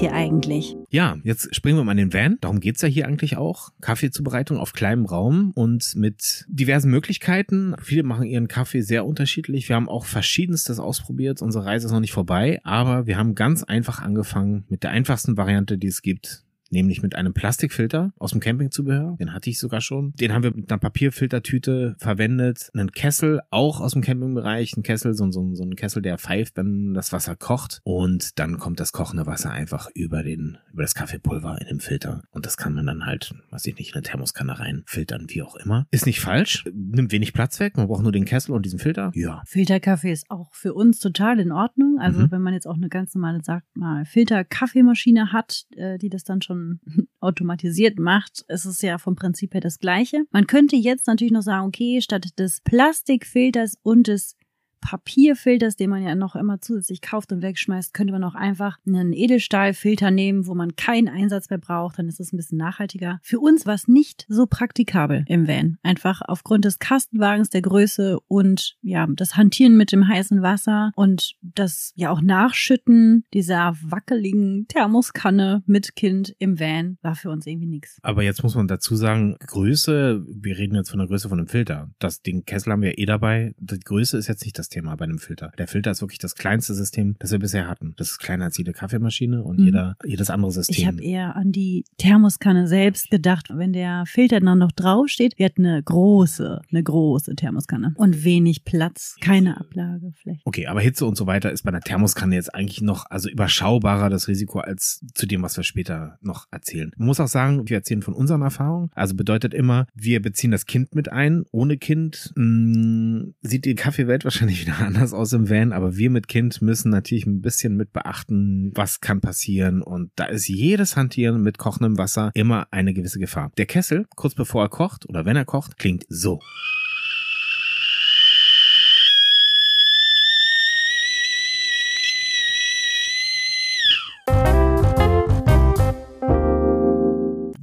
hier 0.00 0.12
eigentlich? 0.12 0.76
Ja, 0.88 1.18
jetzt 1.22 1.54
springen 1.54 1.76
wir 1.76 1.84
mal 1.84 1.92
in 1.92 2.10
den 2.10 2.12
Van. 2.12 2.38
Darum 2.40 2.60
geht's 2.60 2.82
ja 2.82 2.88
hier 2.88 3.06
eigentlich 3.06 3.36
auch. 3.36 3.70
Kaffeezubereitung 3.80 4.56
auf 4.56 4.72
kleinem 4.72 5.04
Raum 5.04 5.52
und 5.54 5.94
mit 5.94 6.46
diversen 6.48 6.90
Möglichkeiten. 6.90 7.74
Viele 7.82 8.02
machen 8.02 8.24
ihren 8.24 8.48
Kaffee 8.48 8.80
sehr 8.80 9.04
unterschiedlich. 9.04 9.68
Wir 9.68 9.76
haben 9.76 9.88
auch 9.88 10.06
verschiedenstes 10.06 10.78
ausprobiert. 10.78 11.42
Unsere 11.42 11.66
Reise 11.66 11.86
ist 11.86 11.92
noch 11.92 12.00
nicht 12.00 12.12
vorbei, 12.12 12.60
aber 12.64 13.06
wir 13.06 13.18
haben 13.18 13.34
ganz 13.34 13.62
einfach 13.62 14.00
angefangen 14.00 14.64
mit 14.68 14.82
der 14.82 14.90
einfachsten 14.90 15.36
Variante, 15.36 15.78
die 15.78 15.88
es 15.88 16.02
gibt. 16.02 16.44
Nämlich 16.70 17.02
mit 17.02 17.14
einem 17.14 17.34
Plastikfilter 17.34 18.12
aus 18.18 18.30
dem 18.30 18.40
Campingzubehör. 18.40 19.16
Den 19.18 19.32
hatte 19.32 19.50
ich 19.50 19.58
sogar 19.58 19.80
schon. 19.80 20.12
Den 20.12 20.32
haben 20.32 20.42
wir 20.42 20.54
mit 20.54 20.70
einer 20.70 20.78
Papierfiltertüte 20.78 21.96
verwendet. 21.98 22.70
Einen 22.74 22.92
Kessel, 22.92 23.40
auch 23.50 23.80
aus 23.80 23.92
dem 23.92 24.02
Campingbereich. 24.02 24.76
Ein 24.76 24.82
Kessel, 24.82 25.14
so, 25.14 25.30
so, 25.30 25.54
so 25.54 25.64
ein 25.64 25.76
Kessel, 25.76 26.02
der 26.02 26.18
pfeift, 26.18 26.56
wenn 26.56 26.94
das 26.94 27.12
Wasser 27.12 27.36
kocht. 27.36 27.80
Und 27.84 28.38
dann 28.38 28.58
kommt 28.58 28.80
das 28.80 28.92
kochende 28.92 29.26
Wasser 29.26 29.50
einfach 29.50 29.88
über 29.94 30.22
den, 30.22 30.58
über 30.72 30.82
das 30.82 30.94
Kaffeepulver 30.94 31.60
in 31.60 31.66
den 31.66 31.80
Filter. 31.80 32.22
Und 32.30 32.46
das 32.46 32.56
kann 32.56 32.74
man 32.74 32.86
dann 32.86 33.06
halt, 33.06 33.34
weiß 33.50 33.66
ich 33.66 33.76
nicht, 33.76 33.90
in 33.90 33.96
eine 33.96 34.02
Thermoskanne 34.02 34.58
reinfiltern, 34.58 35.26
wie 35.28 35.42
auch 35.42 35.56
immer. 35.56 35.86
Ist 35.90 36.06
nicht 36.06 36.20
falsch. 36.20 36.64
Nimmt 36.72 37.12
wenig 37.12 37.32
Platz 37.32 37.60
weg. 37.60 37.76
Man 37.76 37.88
braucht 37.88 38.02
nur 38.02 38.12
den 38.12 38.24
Kessel 38.24 38.52
und 38.52 38.64
diesen 38.64 38.78
Filter. 38.78 39.10
Ja. 39.14 39.42
Filterkaffee 39.46 40.12
ist 40.12 40.30
auch 40.30 40.52
für 40.54 40.74
uns 40.74 41.00
total 41.00 41.40
in 41.40 41.52
Ordnung. 41.52 41.98
Also 42.00 42.20
mhm. 42.20 42.30
wenn 42.30 42.42
man 42.42 42.54
jetzt 42.54 42.66
auch 42.66 42.76
eine 42.76 42.88
ganz 42.88 43.14
normale, 43.14 43.42
sagt 43.42 43.76
mal, 43.76 44.04
Filterkaffeemaschine 44.04 45.32
hat, 45.32 45.64
äh, 45.76 45.98
die 45.98 46.08
das 46.08 46.24
dann 46.24 46.42
schon 46.42 46.59
automatisiert 47.20 47.98
macht, 47.98 48.44
ist 48.48 48.64
es 48.64 48.82
ja 48.82 48.98
vom 48.98 49.16
Prinzip 49.16 49.54
her 49.54 49.60
das 49.60 49.78
Gleiche. 49.78 50.24
Man 50.30 50.46
könnte 50.46 50.76
jetzt 50.76 51.06
natürlich 51.06 51.32
noch 51.32 51.42
sagen, 51.42 51.66
okay, 51.66 52.00
statt 52.00 52.38
des 52.38 52.60
Plastikfilters 52.62 53.76
und 53.82 54.08
des 54.08 54.36
Papierfilters, 54.80 55.76
den 55.76 55.90
man 55.90 56.02
ja 56.02 56.14
noch 56.14 56.36
immer 56.36 56.60
zusätzlich 56.60 57.00
kauft 57.00 57.32
und 57.32 57.42
wegschmeißt, 57.42 57.94
könnte 57.94 58.12
man 58.12 58.24
auch 58.24 58.34
einfach 58.34 58.78
einen 58.86 59.12
Edelstahlfilter 59.12 60.10
nehmen, 60.10 60.46
wo 60.46 60.54
man 60.54 60.76
keinen 60.76 61.08
Einsatz 61.08 61.50
mehr 61.50 61.58
braucht. 61.58 61.98
Dann 61.98 62.08
ist 62.08 62.20
es 62.20 62.32
ein 62.32 62.36
bisschen 62.36 62.58
nachhaltiger. 62.58 63.20
Für 63.22 63.40
uns 63.40 63.66
war 63.66 63.74
es 63.74 63.88
nicht 63.88 64.26
so 64.28 64.46
praktikabel 64.46 65.24
im 65.28 65.46
Van. 65.46 65.78
Einfach 65.82 66.22
aufgrund 66.24 66.64
des 66.64 66.78
Kastenwagens, 66.78 67.50
der 67.50 67.62
Größe 67.62 68.18
und 68.28 68.76
ja, 68.82 69.06
das 69.10 69.36
Hantieren 69.36 69.76
mit 69.76 69.92
dem 69.92 70.08
heißen 70.08 70.42
Wasser 70.42 70.92
und 70.96 71.34
das 71.42 71.92
ja 71.96 72.10
auch 72.10 72.20
Nachschütten 72.20 73.24
dieser 73.34 73.76
wackeligen 73.82 74.66
Thermoskanne 74.68 75.62
mit 75.66 75.94
Kind 75.96 76.34
im 76.38 76.58
Van 76.58 76.98
war 77.02 77.14
für 77.14 77.30
uns 77.30 77.46
irgendwie 77.46 77.66
nichts. 77.66 77.98
Aber 78.02 78.22
jetzt 78.22 78.42
muss 78.42 78.54
man 78.54 78.68
dazu 78.68 78.96
sagen, 78.96 79.36
Größe, 79.46 80.24
wir 80.26 80.58
reden 80.58 80.74
jetzt 80.74 80.90
von 80.90 80.98
der 80.98 81.08
Größe 81.08 81.28
von 81.28 81.38
einem 81.38 81.48
Filter. 81.48 81.90
Das 81.98 82.22
Ding 82.22 82.44
Kessel 82.44 82.72
haben 82.72 82.82
wir 82.82 82.98
eh 82.98 83.06
dabei. 83.06 83.54
Die 83.58 83.78
Größe 83.78 84.16
ist 84.16 84.28
jetzt 84.28 84.44
nicht 84.44 84.58
das 84.58 84.69
Thema 84.70 84.96
bei 84.96 85.04
einem 85.04 85.18
Filter. 85.18 85.52
Der 85.58 85.68
Filter 85.68 85.90
ist 85.90 86.00
wirklich 86.00 86.18
das 86.18 86.34
kleinste 86.34 86.74
System, 86.74 87.16
das 87.18 87.32
wir 87.32 87.38
bisher 87.38 87.68
hatten. 87.68 87.94
Das 87.96 88.12
ist 88.12 88.18
kleiner 88.18 88.46
als 88.46 88.56
jede 88.56 88.72
Kaffeemaschine 88.72 89.42
und 89.42 89.58
mhm. 89.58 89.64
jeder, 89.66 89.96
jedes 90.04 90.30
andere 90.30 90.50
System. 90.52 90.76
Ich 90.76 90.86
habe 90.86 91.02
eher 91.02 91.36
an 91.36 91.52
die 91.52 91.84
Thermoskanne 91.98 92.66
selbst 92.66 93.10
gedacht, 93.10 93.48
wenn 93.52 93.72
der 93.72 94.04
Filter 94.06 94.40
dann 94.40 94.58
noch 94.58 94.72
draufsteht. 94.72 95.34
Wir 95.36 95.46
hatten 95.46 95.66
eine 95.66 95.82
große, 95.82 96.62
eine 96.70 96.82
große 96.82 97.34
Thermoskanne 97.34 97.92
und 97.96 98.24
wenig 98.24 98.64
Platz, 98.64 99.16
keine 99.20 99.60
Ablagefläche. 99.60 100.40
Okay, 100.44 100.66
aber 100.66 100.80
Hitze 100.80 101.04
und 101.04 101.16
so 101.16 101.26
weiter 101.26 101.50
ist 101.50 101.62
bei 101.62 101.68
einer 101.68 101.80
Thermoskanne 101.80 102.34
jetzt 102.34 102.54
eigentlich 102.54 102.80
noch 102.80 103.06
also 103.10 103.28
überschaubarer 103.28 104.08
das 104.08 104.28
Risiko 104.28 104.60
als 104.60 105.04
zu 105.14 105.26
dem, 105.26 105.42
was 105.42 105.56
wir 105.56 105.64
später 105.64 106.16
noch 106.20 106.46
erzählen. 106.50 106.92
Man 106.96 107.06
muss 107.06 107.20
auch 107.20 107.28
sagen, 107.28 107.68
wir 107.68 107.76
erzählen 107.76 108.02
von 108.02 108.14
unseren 108.14 108.42
Erfahrungen. 108.42 108.90
Also 108.94 109.14
bedeutet 109.14 109.54
immer, 109.54 109.86
wir 109.94 110.22
beziehen 110.22 110.50
das 110.50 110.66
Kind 110.66 110.94
mit 110.94 111.10
ein. 111.10 111.44
Ohne 111.50 111.76
Kind 111.76 112.32
mh, 112.36 112.44
mm, 112.44 113.34
sieht 113.42 113.64
die 113.64 113.74
Kaffeewelt 113.74 114.24
wahrscheinlich 114.24 114.59
wieder 114.60 114.78
anders 114.80 115.12
aus 115.12 115.32
im 115.32 115.48
Van, 115.48 115.72
aber 115.72 115.96
wir 115.96 116.10
mit 116.10 116.28
Kind 116.28 116.62
müssen 116.62 116.90
natürlich 116.90 117.26
ein 117.26 117.40
bisschen 117.40 117.76
mit 117.76 117.92
beachten, 117.92 118.72
was 118.74 119.00
kann 119.00 119.20
passieren. 119.20 119.82
Und 119.82 120.10
da 120.16 120.24
ist 120.26 120.48
jedes 120.48 120.96
Hantieren 120.96 121.42
mit 121.42 121.58
kochendem 121.58 121.98
Wasser 121.98 122.30
immer 122.34 122.68
eine 122.70 122.94
gewisse 122.94 123.18
Gefahr. 123.18 123.52
Der 123.58 123.66
Kessel, 123.66 124.06
kurz 124.16 124.34
bevor 124.34 124.62
er 124.62 124.68
kocht 124.68 125.08
oder 125.08 125.24
wenn 125.24 125.36
er 125.36 125.44
kocht, 125.44 125.78
klingt 125.78 126.04
so. 126.08 126.40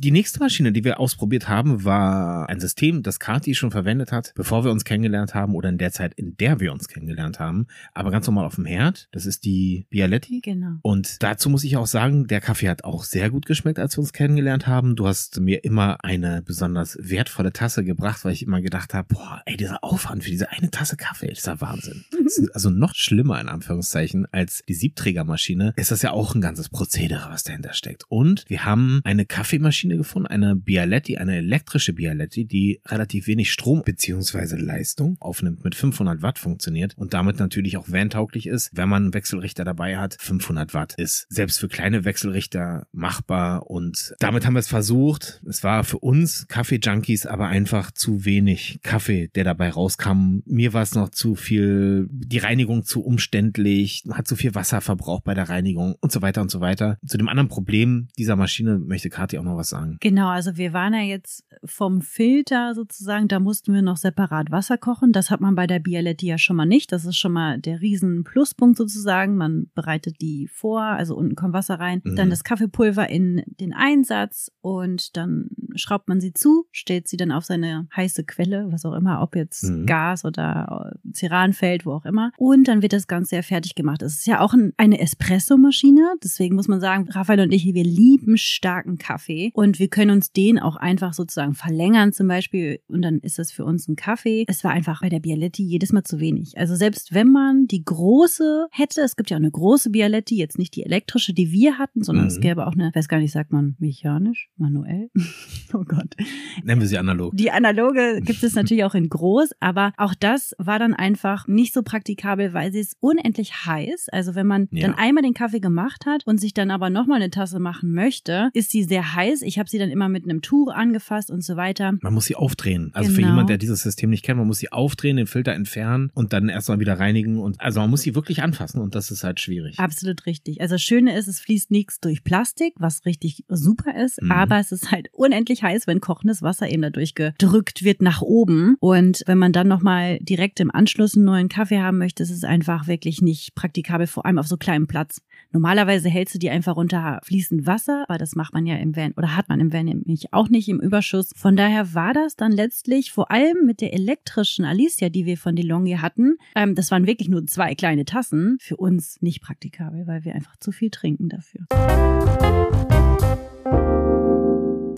Die 0.07 0.11
nächste 0.11 0.39
Maschine, 0.39 0.71
die 0.71 0.85
wir 0.85 1.01
ausprobiert 1.01 1.49
haben, 1.49 1.83
war 1.83 2.47
ein 2.47 2.61
System, 2.61 3.03
das 3.03 3.19
Kati 3.19 3.55
schon 3.55 3.71
verwendet 3.71 4.13
hat, 4.13 4.31
bevor 4.35 4.63
wir 4.63 4.71
uns 4.71 4.85
kennengelernt 4.85 5.35
haben 5.35 5.53
oder 5.53 5.67
in 5.67 5.77
der 5.77 5.91
Zeit, 5.91 6.13
in 6.13 6.37
der 6.37 6.61
wir 6.61 6.71
uns 6.71 6.87
kennengelernt 6.87 7.41
haben. 7.41 7.67
Aber 7.93 8.09
ganz 8.09 8.25
normal 8.25 8.45
auf 8.45 8.55
dem 8.55 8.63
Herd. 8.63 9.09
Das 9.11 9.25
ist 9.25 9.43
die 9.43 9.85
Bialetti. 9.89 10.39
Genau. 10.39 10.77
Und 10.81 11.21
dazu 11.21 11.49
muss 11.49 11.65
ich 11.65 11.75
auch 11.75 11.87
sagen, 11.87 12.25
der 12.25 12.39
Kaffee 12.39 12.69
hat 12.69 12.85
auch 12.85 13.03
sehr 13.03 13.29
gut 13.29 13.45
geschmeckt, 13.45 13.79
als 13.79 13.97
wir 13.97 13.99
uns 13.99 14.13
kennengelernt 14.13 14.65
haben. 14.65 14.95
Du 14.95 15.09
hast 15.09 15.41
mir 15.41 15.65
immer 15.65 15.97
eine 16.05 16.41
besonders 16.41 16.97
wertvolle 17.01 17.51
Tasse 17.51 17.83
gebracht, 17.83 18.23
weil 18.23 18.31
ich 18.31 18.43
immer 18.43 18.61
gedacht 18.61 18.93
habe, 18.93 19.13
boah, 19.13 19.41
ey, 19.45 19.57
dieser 19.57 19.83
Aufwand 19.83 20.23
für 20.23 20.31
diese 20.31 20.49
eine 20.53 20.71
Tasse 20.71 20.95
Kaffee, 20.95 21.27
ist 21.27 21.47
ja 21.47 21.59
Wahnsinn. 21.59 22.05
Ist 22.27 22.49
also 22.53 22.69
noch 22.69 22.93
schlimmer 22.93 23.41
in 23.41 23.49
Anführungszeichen 23.49 24.25
als 24.31 24.61
die 24.67 24.73
Siebträgermaschine. 24.73 25.73
Ist 25.75 25.91
das 25.91 26.01
ja 26.01 26.11
auch 26.11 26.33
ein 26.35 26.41
ganzes 26.41 26.69
Prozedere, 26.69 27.29
was 27.29 27.43
dahinter 27.43 27.73
steckt. 27.73 28.05
Und 28.07 28.45
wir 28.47 28.63
haben 28.63 29.01
eine 29.03 29.25
Kaffeemaschine 29.25 29.96
gefunden, 29.97 30.27
eine 30.27 30.55
Bialetti, 30.55 31.17
eine 31.17 31.37
elektrische 31.37 31.93
Bialetti, 31.93 32.45
die 32.45 32.81
relativ 32.85 33.27
wenig 33.27 33.51
Strom 33.51 33.83
bzw. 33.83 34.55
Leistung 34.55 35.17
aufnimmt, 35.19 35.63
mit 35.63 35.75
500 35.75 36.21
Watt 36.21 36.39
funktioniert 36.39 36.97
und 36.97 37.13
damit 37.13 37.39
natürlich 37.39 37.77
auch 37.77 37.89
vantauglich 37.89 38.47
ist, 38.47 38.71
wenn 38.73 38.89
man 38.89 39.03
einen 39.03 39.13
Wechselrichter 39.13 39.65
dabei 39.65 39.97
hat. 39.97 40.17
500 40.19 40.73
Watt 40.73 40.95
ist 40.97 41.27
selbst 41.29 41.59
für 41.59 41.67
kleine 41.67 42.05
Wechselrichter 42.05 42.87
machbar 42.91 43.69
und 43.69 44.13
damit 44.19 44.45
haben 44.45 44.53
wir 44.53 44.59
es 44.59 44.67
versucht. 44.67 45.41
Es 45.47 45.63
war 45.63 45.83
für 45.83 45.99
uns 45.99 46.47
Kaffee-Junkies 46.47 47.25
aber 47.25 47.47
einfach 47.47 47.91
zu 47.91 48.25
wenig 48.25 48.79
Kaffee, 48.83 49.29
der 49.29 49.43
dabei 49.43 49.69
rauskam. 49.69 50.39
Mir 50.45 50.73
war 50.73 50.81
es 50.81 50.95
noch 50.95 51.09
zu 51.09 51.35
viel, 51.35 52.07
die 52.09 52.37
Reinigung 52.37 52.83
zu 52.83 53.03
umständlich, 53.03 54.03
hat 54.11 54.27
zu 54.27 54.35
viel 54.35 54.55
Wasser 54.55 54.81
verbraucht 54.81 55.23
bei 55.23 55.33
der 55.33 55.49
Reinigung 55.49 55.95
und 55.99 56.11
so 56.11 56.21
weiter 56.21 56.41
und 56.41 56.51
so 56.51 56.61
weiter. 56.61 56.97
Zu 57.05 57.17
dem 57.17 57.29
anderen 57.29 57.49
Problem 57.49 58.07
dieser 58.17 58.35
Maschine 58.35 58.79
möchte 58.79 59.09
Kathi 59.09 59.37
auch 59.37 59.43
noch 59.43 59.57
was 59.57 59.69
sagen 59.69 59.86
sagen. 59.87 59.97
Genau, 59.99 60.27
also 60.27 60.57
wir 60.57 60.73
waren 60.73 60.93
ja 60.93 61.01
jetzt 61.01 61.43
vom 61.63 62.01
Filter 62.01 62.75
sozusagen, 62.75 63.27
da 63.27 63.39
mussten 63.39 63.73
wir 63.73 63.81
noch 63.81 63.97
separat 63.97 64.51
Wasser 64.51 64.77
kochen. 64.77 65.11
Das 65.11 65.31
hat 65.31 65.41
man 65.41 65.55
bei 65.55 65.67
der 65.67 65.79
Bialetti 65.79 66.27
ja 66.27 66.37
schon 66.37 66.55
mal 66.55 66.65
nicht. 66.65 66.91
Das 66.91 67.05
ist 67.05 67.17
schon 67.17 67.33
mal 67.33 67.59
der 67.59 67.81
riesen 67.81 68.23
Pluspunkt 68.23 68.77
sozusagen. 68.77 69.35
Man 69.35 69.67
bereitet 69.73 70.21
die 70.21 70.47
vor, 70.47 70.81
also 70.81 71.15
unten 71.15 71.35
kommt 71.35 71.53
Wasser 71.53 71.79
rein, 71.79 72.01
mhm. 72.03 72.15
dann 72.15 72.29
das 72.29 72.43
Kaffeepulver 72.43 73.09
in 73.09 73.43
den 73.59 73.73
Einsatz 73.73 74.51
und 74.61 75.17
dann 75.17 75.49
schraubt 75.75 76.07
man 76.07 76.19
sie 76.19 76.33
zu, 76.33 76.65
stellt 76.71 77.07
sie 77.07 77.17
dann 77.17 77.31
auf 77.31 77.45
seine 77.45 77.87
heiße 77.95 78.23
Quelle, 78.23 78.67
was 78.71 78.85
auch 78.85 78.93
immer, 78.93 79.21
ob 79.21 79.35
jetzt 79.35 79.63
mhm. 79.63 79.85
Gas 79.85 80.25
oder 80.25 80.97
Ceranfeld, 81.13 81.85
wo 81.85 81.93
auch 81.93 82.05
immer. 82.05 82.31
Und 82.37 82.67
dann 82.67 82.81
wird 82.81 82.93
das 82.93 83.07
Ganze 83.07 83.35
ja 83.35 83.41
fertig 83.41 83.75
gemacht. 83.75 84.01
Es 84.01 84.15
ist 84.15 84.27
ja 84.27 84.41
auch 84.41 84.53
ein, 84.53 84.73
eine 84.77 84.99
Espresso-Maschine. 84.99 86.15
Deswegen 86.23 86.55
muss 86.55 86.67
man 86.67 86.79
sagen, 86.79 87.09
Raphael 87.09 87.41
und 87.41 87.51
ich, 87.51 87.65
wir 87.65 87.83
lieben 87.83 88.37
starken 88.37 88.97
Kaffee. 88.97 89.51
Und 89.53 89.66
wir 89.75 89.87
können 89.89 90.11
uns 90.11 90.31
den 90.31 90.59
auch 90.59 90.75
einfach 90.75 91.13
sozusagen 91.13 91.53
verlängern 91.53 92.13
zum 92.13 92.27
Beispiel 92.27 92.79
und 92.87 93.01
dann 93.01 93.19
ist 93.19 93.39
das 93.39 93.51
für 93.51 93.65
uns 93.65 93.87
ein 93.87 93.95
Kaffee. 93.95 94.45
Es 94.47 94.63
war 94.63 94.71
einfach 94.71 95.01
bei 95.01 95.09
der 95.09 95.19
Bialetti 95.19 95.63
jedes 95.63 95.91
Mal 95.91 96.03
zu 96.03 96.19
wenig. 96.19 96.57
Also 96.57 96.75
selbst 96.75 97.13
wenn 97.13 97.31
man 97.31 97.67
die 97.67 97.83
große 97.83 98.67
hätte, 98.71 99.01
es 99.01 99.15
gibt 99.15 99.29
ja 99.29 99.37
auch 99.37 99.41
eine 99.41 99.51
große 99.51 99.89
Bialetti, 99.89 100.37
jetzt 100.37 100.57
nicht 100.57 100.75
die 100.75 100.83
elektrische, 100.83 101.33
die 101.33 101.51
wir 101.51 101.77
hatten, 101.77 102.03
sondern 102.03 102.25
mhm. 102.25 102.31
es 102.31 102.39
gäbe 102.39 102.65
auch 102.67 102.73
eine, 102.73 102.91
weiß 102.93 103.07
gar 103.07 103.19
nicht, 103.19 103.31
sagt 103.31 103.51
man 103.51 103.75
mechanisch, 103.79 104.49
manuell? 104.57 105.09
oh 105.73 105.83
Gott. 105.83 106.15
Nennen 106.63 106.81
wir 106.81 106.87
sie 106.87 106.97
analog. 106.97 107.35
Die 107.35 107.51
analoge 107.51 108.21
gibt 108.21 108.43
es 108.43 108.55
natürlich 108.55 108.83
auch 108.83 108.95
in 108.95 109.09
groß, 109.09 109.49
aber 109.59 109.93
auch 109.97 110.13
das 110.15 110.55
war 110.57 110.79
dann 110.79 110.93
einfach 110.93 111.47
nicht 111.47 111.73
so 111.73 111.83
praktikabel, 111.83 112.53
weil 112.53 112.71
sie 112.71 112.79
ist 112.79 112.97
unendlich 112.99 113.65
heiß. 113.65 114.09
Also 114.11 114.35
wenn 114.35 114.47
man 114.47 114.67
ja. 114.71 114.87
dann 114.87 114.95
einmal 114.95 115.23
den 115.23 115.33
Kaffee 115.33 115.59
gemacht 115.59 116.05
hat 116.05 116.25
und 116.25 116.39
sich 116.39 116.53
dann 116.53 116.71
aber 116.71 116.89
nochmal 116.89 117.17
eine 117.21 117.29
Tasse 117.29 117.59
machen 117.59 117.93
möchte, 117.93 118.49
ist 118.53 118.71
sie 118.71 118.83
sehr 118.83 119.15
heiß. 119.15 119.41
Ich 119.41 119.56
habe 119.59 119.67
habe 119.67 119.71
sie 119.71 119.79
dann 119.79 119.89
immer 119.89 120.07
mit 120.07 120.23
einem 120.23 120.41
Tuch 120.41 120.71
angefasst 120.71 121.29
und 121.29 121.43
so 121.43 121.57
weiter. 121.57 121.93
Man 122.01 122.13
muss 122.13 122.25
sie 122.25 122.35
aufdrehen. 122.35 122.91
Also 122.93 123.09
genau. 123.09 123.15
für 123.15 123.29
jemand, 123.29 123.49
der 123.49 123.57
dieses 123.57 123.83
System 123.83 124.09
nicht 124.09 124.23
kennt, 124.23 124.37
man 124.37 124.47
muss 124.47 124.59
sie 124.59 124.71
aufdrehen, 124.71 125.17
den 125.17 125.27
Filter 125.27 125.53
entfernen 125.53 126.09
und 126.13 126.31
dann 126.31 126.47
erstmal 126.47 126.79
wieder 126.79 126.97
reinigen 126.97 127.37
und 127.39 127.59
also 127.59 127.81
man 127.81 127.89
muss 127.89 128.01
sie 128.01 128.15
wirklich 128.15 128.41
anfassen 128.41 128.79
und 128.79 128.95
das 128.95 129.11
ist 129.11 129.25
halt 129.25 129.41
schwierig. 129.41 129.77
Absolut 129.77 130.25
richtig. 130.25 130.61
Also 130.61 130.75
das 130.75 130.81
Schöne 130.81 131.17
ist, 131.17 131.27
es 131.27 131.41
fließt 131.41 131.69
nichts 131.69 131.99
durch 131.99 132.23
Plastik, 132.23 132.75
was 132.77 133.05
richtig 133.05 133.43
super 133.49 133.93
ist, 134.01 134.21
mhm. 134.21 134.31
aber 134.31 134.57
es 134.59 134.71
ist 134.71 134.89
halt 134.89 135.09
unendlich 135.11 135.63
heiß, 135.63 135.85
wenn 135.85 135.99
kochendes 135.99 136.41
Wasser 136.41 136.69
eben 136.69 136.83
dadurch 136.83 137.13
gedrückt 137.13 137.83
wird 137.83 138.01
nach 138.01 138.21
oben 138.21 138.77
und 138.79 139.23
wenn 139.25 139.37
man 139.37 139.51
dann 139.51 139.67
nochmal 139.67 140.17
direkt 140.21 140.61
im 140.61 140.71
Anschluss 140.71 141.17
einen 141.17 141.25
neuen 141.25 141.49
Kaffee 141.49 141.79
haben 141.79 141.97
möchte, 141.97 142.23
ist 142.23 142.31
es 142.31 142.45
einfach 142.45 142.87
wirklich 142.87 143.21
nicht 143.21 143.53
praktikabel, 143.53 144.07
vor 144.07 144.25
allem 144.25 144.37
auf 144.37 144.47
so 144.47 144.55
kleinem 144.55 144.87
Platz. 144.87 145.21
Normalerweise 145.51 146.09
hältst 146.09 146.35
du 146.35 146.39
die 146.39 146.49
einfach 146.49 146.75
unter 146.75 147.19
fließend 147.23 147.65
Wasser, 147.65 148.05
aber 148.07 148.17
das 148.17 148.35
macht 148.35 148.53
man 148.53 148.65
ja 148.65 148.75
im 148.75 148.95
Van 148.95 149.13
oder 149.13 149.35
hat 149.35 149.49
man 149.49 149.59
im 149.59 149.71
Van 149.71 149.85
nämlich 149.85 150.33
auch 150.33 150.49
nicht 150.49 150.67
im 150.69 150.79
Überschuss. 150.79 151.31
Von 151.35 151.55
daher 151.55 151.93
war 151.93 152.13
das 152.13 152.35
dann 152.35 152.51
letztlich 152.51 153.11
vor 153.11 153.31
allem 153.31 153.65
mit 153.65 153.81
der 153.81 153.93
elektrischen 153.93 154.65
Alicia, 154.65 155.09
die 155.09 155.25
wir 155.25 155.37
von 155.37 155.55
DeLonghi 155.55 155.97
hatten, 156.01 156.37
ähm, 156.55 156.75
das 156.75 156.91
waren 156.91 157.07
wirklich 157.07 157.29
nur 157.29 157.45
zwei 157.47 157.75
kleine 157.75 158.05
Tassen, 158.05 158.57
für 158.59 158.77
uns 158.77 159.21
nicht 159.21 159.41
praktikabel, 159.41 160.07
weil 160.07 160.25
wir 160.25 160.35
einfach 160.35 160.57
zu 160.57 160.71
viel 160.71 160.89
trinken 160.89 161.29
dafür. 161.29 161.65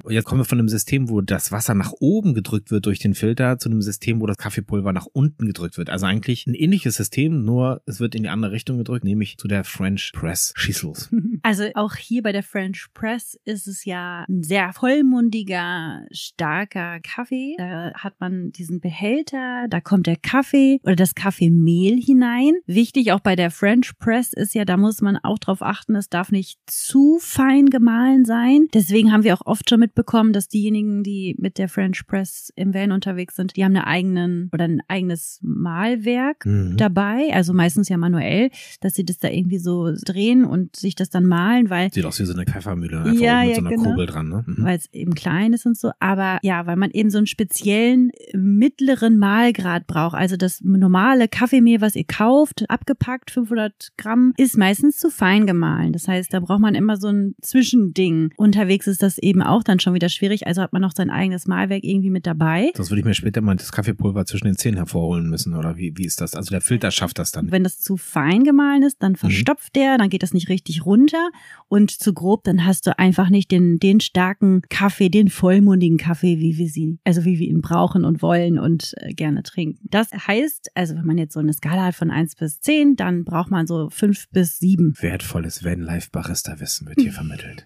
Jetzt 0.10 0.26
kommen 0.26 0.42
wir 0.42 0.46
von 0.46 0.60
einem 0.60 0.70
System, 0.70 1.10
wo 1.10 1.22
das 1.22 1.52
Wasser 1.52 1.74
nach 1.74 1.94
oben 2.00 2.34
gedrückt 2.34 2.72
wird 2.72 2.86
durch 2.86 3.00
den 3.00 3.14
Filter, 3.14 3.58
zu 3.60 3.70
einem 3.70 3.82
System, 3.82 4.22
wo 4.22 4.26
das 4.26 4.38
Kaffeepulver 4.38 4.94
nach 4.94 5.06
unten 5.12 5.46
gedrückt 5.46 5.78
wird. 5.78 5.90
Also 5.90 6.06
eigentlich 6.06 6.48
ein 6.48 6.56
ähnliches 6.56 6.96
System, 6.96 7.44
nur 7.46 7.82
es 7.86 8.00
wird 8.00 8.16
in 8.16 8.24
die 8.24 8.30
andere 8.30 8.52
Richtung 8.52 8.78
gedrückt, 8.78 9.04
nämlich 9.04 9.38
zu 9.38 9.48
der 9.48 9.64
French 9.64 10.12
Press 10.14 10.54
Schießlos. 10.56 11.10
Also 11.42 11.64
auch 11.76 11.96
hier 11.96 12.22
bei 12.22 12.34
der 12.34 12.44
French 12.44 12.88
Press 12.94 13.40
ist 13.46 13.66
es 13.66 13.86
ja 13.86 14.26
ein 14.28 14.44
sehr 14.44 14.74
vollmundiger, 14.74 16.06
starker 16.12 17.00
Kaffee. 17.00 17.56
Da 17.58 17.94
hat 17.94 18.20
man 18.20 18.52
diesen 18.52 18.82
Behälter, 18.82 19.68
da 19.70 19.80
kommt 19.80 20.08
der 20.08 20.18
Kaffee 20.18 20.80
oder 20.84 20.98
das 20.98 21.16
Kaffeemehl 21.16 21.98
hinein. 21.98 22.56
Wichtig 22.66 23.14
auch 23.14 23.22
bei 23.22 23.38
der 23.38 23.52
French 23.52 23.98
Press 24.00 24.34
ist 24.34 24.54
ja, 24.54 24.66
da 24.66 24.76
muss 24.76 25.02
man 25.02 25.18
auch 25.18 25.40
drauf 25.40 25.62
achten, 25.62 25.96
es 25.96 26.10
darf 26.10 26.32
nicht 26.32 26.60
zu 26.66 27.20
fein 27.22 27.68
gemahlen 27.68 28.26
sein. 28.26 28.68
Deswegen 28.74 29.14
haben 29.14 29.24
wir 29.24 29.34
auch 29.34 29.46
oft 29.46 29.70
schon 29.70 29.80
mitbekommen, 30.00 30.34
dass 30.34 30.48
diejenigen, 30.48 31.04
die 31.04 31.36
mit 31.38 31.58
der 31.58 31.68
French 31.68 32.08
Press 32.08 32.54
im 32.56 32.74
Van 32.74 32.92
unterwegs 32.92 33.36
sind, 33.36 33.56
die 33.56 33.66
haben 33.66 33.76
eine 33.76 33.86
eigenen 33.86 34.50
oder 34.54 34.64
ein 34.64 34.82
eigenes 34.88 35.40
Mahlwerk 35.42 36.46
mhm. 36.46 36.78
dabei, 36.78 37.30
also 37.34 37.54
meistens 37.54 37.90
ja 37.90 37.98
manuell, 37.98 38.50
dass 38.80 38.96
sie 38.96 39.04
das 39.04 39.18
da 39.18 39.28
irgendwie 39.28 39.60
so 39.60 39.92
drehen 40.06 40.46
und 40.46 40.76
sich 40.76 40.96
das 40.96 41.10
dann 41.10 41.26
malen, 41.26 41.70
weil 41.70 41.92
sieht 41.92 42.06
aus 42.06 42.20
wie 42.20 42.26
so 42.26 42.34
eine 42.34 42.46
Pfeffermühle 42.46 43.00
einfach 43.00 43.14
ja, 43.14 43.42
mit 43.42 43.50
ja, 43.50 43.56
so 43.56 43.62
einer 43.62 43.70
genau. 43.72 43.84
Kurbel 43.84 44.06
dran, 44.06 44.30
ne? 44.30 44.44
Mhm. 44.46 44.64
Weil 44.64 44.78
es 44.78 44.94
eben 44.94 45.14
klein 45.14 45.54
ist 45.54 45.66
und 45.66 45.78
so, 45.78 45.92
aber 46.00 46.40
ja, 46.44 46.66
weil 46.66 46.78
man 46.78 46.92
eben 46.92 47.10
so 47.10 47.18
einen 47.18 47.28
speziellen 47.28 48.12
mittleren 48.34 49.20
Mahlgrad 49.20 49.86
braucht. 49.86 50.16
Also 50.16 50.38
das 50.38 50.62
normale 50.62 51.28
Kaffeemehl, 51.28 51.82
was 51.82 51.96
ihr 51.96 52.06
kauft, 52.06 52.70
abgepackt 52.70 53.32
500 53.32 53.90
Gramm, 53.98 54.34
ist 54.38 54.58
meistens 54.58 54.98
zu 54.98 55.10
fein 55.10 55.46
gemahlen. 55.46 55.92
Das 55.92 56.08
heißt, 56.08 56.34
da 56.34 56.40
braucht 56.40 56.62
man 56.62 56.76
immer 56.76 56.98
so 56.98 57.10
ein 57.10 57.36
Zwischending. 57.42 58.34
Unterwegs 58.38 58.88
ist 58.88 59.04
das 59.04 59.18
eben 59.18 59.42
auch 59.42 59.64
dann 59.64 59.80
schon 59.80 59.89
wieder 59.94 60.10
schwierig. 60.10 60.48
Also 60.48 60.62
hat 60.62 60.74
man 60.74 60.82
noch 60.82 60.94
sein 60.96 61.10
eigenes 61.10 61.48
Mahlwerk 61.48 61.84
irgendwie 61.84 62.10
mit 62.10 62.26
dabei. 62.26 62.72
Sonst 62.76 62.92
würde 62.92 63.00
ich 63.00 63.06
mir 63.06 63.14
später 63.14 63.42
mal 63.42 63.56
das 63.56 63.72
Kaffeepulver 63.72 64.26
zwischen 64.26 64.46
den 64.46 64.56
Zähnen 64.56 64.78
hervorholen 64.78 65.30
müssen 65.30 65.56
oder 65.56 65.78
wie, 65.78 65.94
wie 65.98 66.06
ist 66.06 66.22
das? 66.22 66.36
Also 66.36 66.52
der 66.52 66.62
Filter 66.62 66.92
schafft 66.92 67.20
das 67.20 67.32
dann. 67.32 67.52
Wenn 67.52 67.64
das 67.64 67.80
zu 67.80 67.98
fein 67.98 68.44
gemahlen 68.44 68.84
ist, 68.84 69.02
dann 69.02 69.16
verstopft 69.16 69.76
der, 69.76 69.98
dann 69.98 70.10
geht 70.10 70.24
das 70.24 70.34
nicht 70.34 70.50
richtig 70.50 70.86
runter 70.86 71.30
und 71.68 71.92
zu 71.92 72.14
grob, 72.14 72.44
dann 72.44 72.66
hast 72.66 72.88
du 72.88 72.98
einfach 72.98 73.30
nicht 73.30 73.52
den, 73.52 73.78
den 73.80 74.00
starken 74.00 74.62
Kaffee, 74.70 75.10
den 75.10 75.30
vollmundigen 75.30 75.98
Kaffee, 75.98 76.40
wie 76.40 76.58
wir 76.58 76.68
sie, 76.68 77.00
also 77.04 77.26
wie 77.26 77.40
wir 77.40 77.48
ihn 77.48 77.62
brauchen 77.62 78.06
und 78.06 78.22
wollen 78.22 78.60
und 78.60 78.94
äh, 78.98 79.14
gerne 79.14 79.44
trinken. 79.44 79.80
Das 79.90 80.12
heißt, 80.12 80.72
also 80.76 80.96
wenn 80.96 81.06
man 81.06 81.18
jetzt 81.18 81.34
so 81.34 81.40
eine 81.40 81.54
Skala 81.54 81.86
hat 81.86 81.96
von 81.96 82.12
eins 82.12 82.36
bis 82.36 82.60
zehn, 82.60 82.96
dann 82.96 83.24
braucht 83.24 83.52
man 83.52 83.68
so 83.68 83.90
fünf 83.90 84.30
bis 84.30 84.60
sieben. 84.60 84.94
Wertvolles 85.00 85.64
Van-Life-Barista-Wissen 85.64 86.88
wird 86.88 87.02
hier 87.02 87.14
vermittelt. 87.20 87.66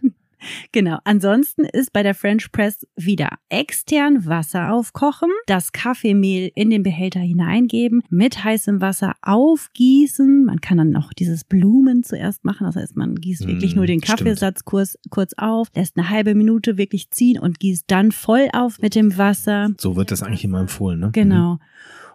Genau. 0.71 0.99
Ansonsten 1.03 1.65
ist 1.65 1.93
bei 1.93 2.03
der 2.03 2.13
French 2.15 2.51
Press 2.51 2.85
wieder 2.95 3.29
extern 3.49 4.25
Wasser 4.25 4.71
aufkochen, 4.73 5.29
das 5.47 5.71
Kaffeemehl 5.71 6.51
in 6.55 6.69
den 6.69 6.83
Behälter 6.83 7.19
hineingeben, 7.19 8.03
mit 8.09 8.43
heißem 8.43 8.81
Wasser 8.81 9.13
aufgießen. 9.21 10.45
Man 10.45 10.61
kann 10.61 10.77
dann 10.77 10.89
noch 10.89 11.13
dieses 11.13 11.43
Blumen 11.43 12.03
zuerst 12.03 12.43
machen. 12.45 12.65
Das 12.65 12.75
heißt, 12.75 12.95
man 12.95 13.15
gießt 13.15 13.47
wirklich 13.47 13.73
Mm, 13.73 13.77
nur 13.77 13.87
den. 13.87 14.01
Kaffeesatz 14.01 14.65
kurz, 14.65 14.97
kurz 15.09 15.33
auf, 15.37 15.67
lässt 15.75 15.97
eine 15.97 16.09
halbe 16.09 16.35
Minute 16.35 16.77
wirklich 16.77 17.09
ziehen 17.11 17.39
und 17.39 17.59
gießt 17.59 17.85
dann 17.87 18.11
voll 18.11 18.49
auf 18.53 18.79
mit 18.79 18.95
dem 18.95 19.17
Wasser. 19.17 19.69
So 19.79 19.95
wird 19.95 20.11
das 20.11 20.23
eigentlich 20.23 20.43
immer 20.43 20.59
empfohlen, 20.59 20.99
ne? 20.99 21.09
Genau. 21.13 21.59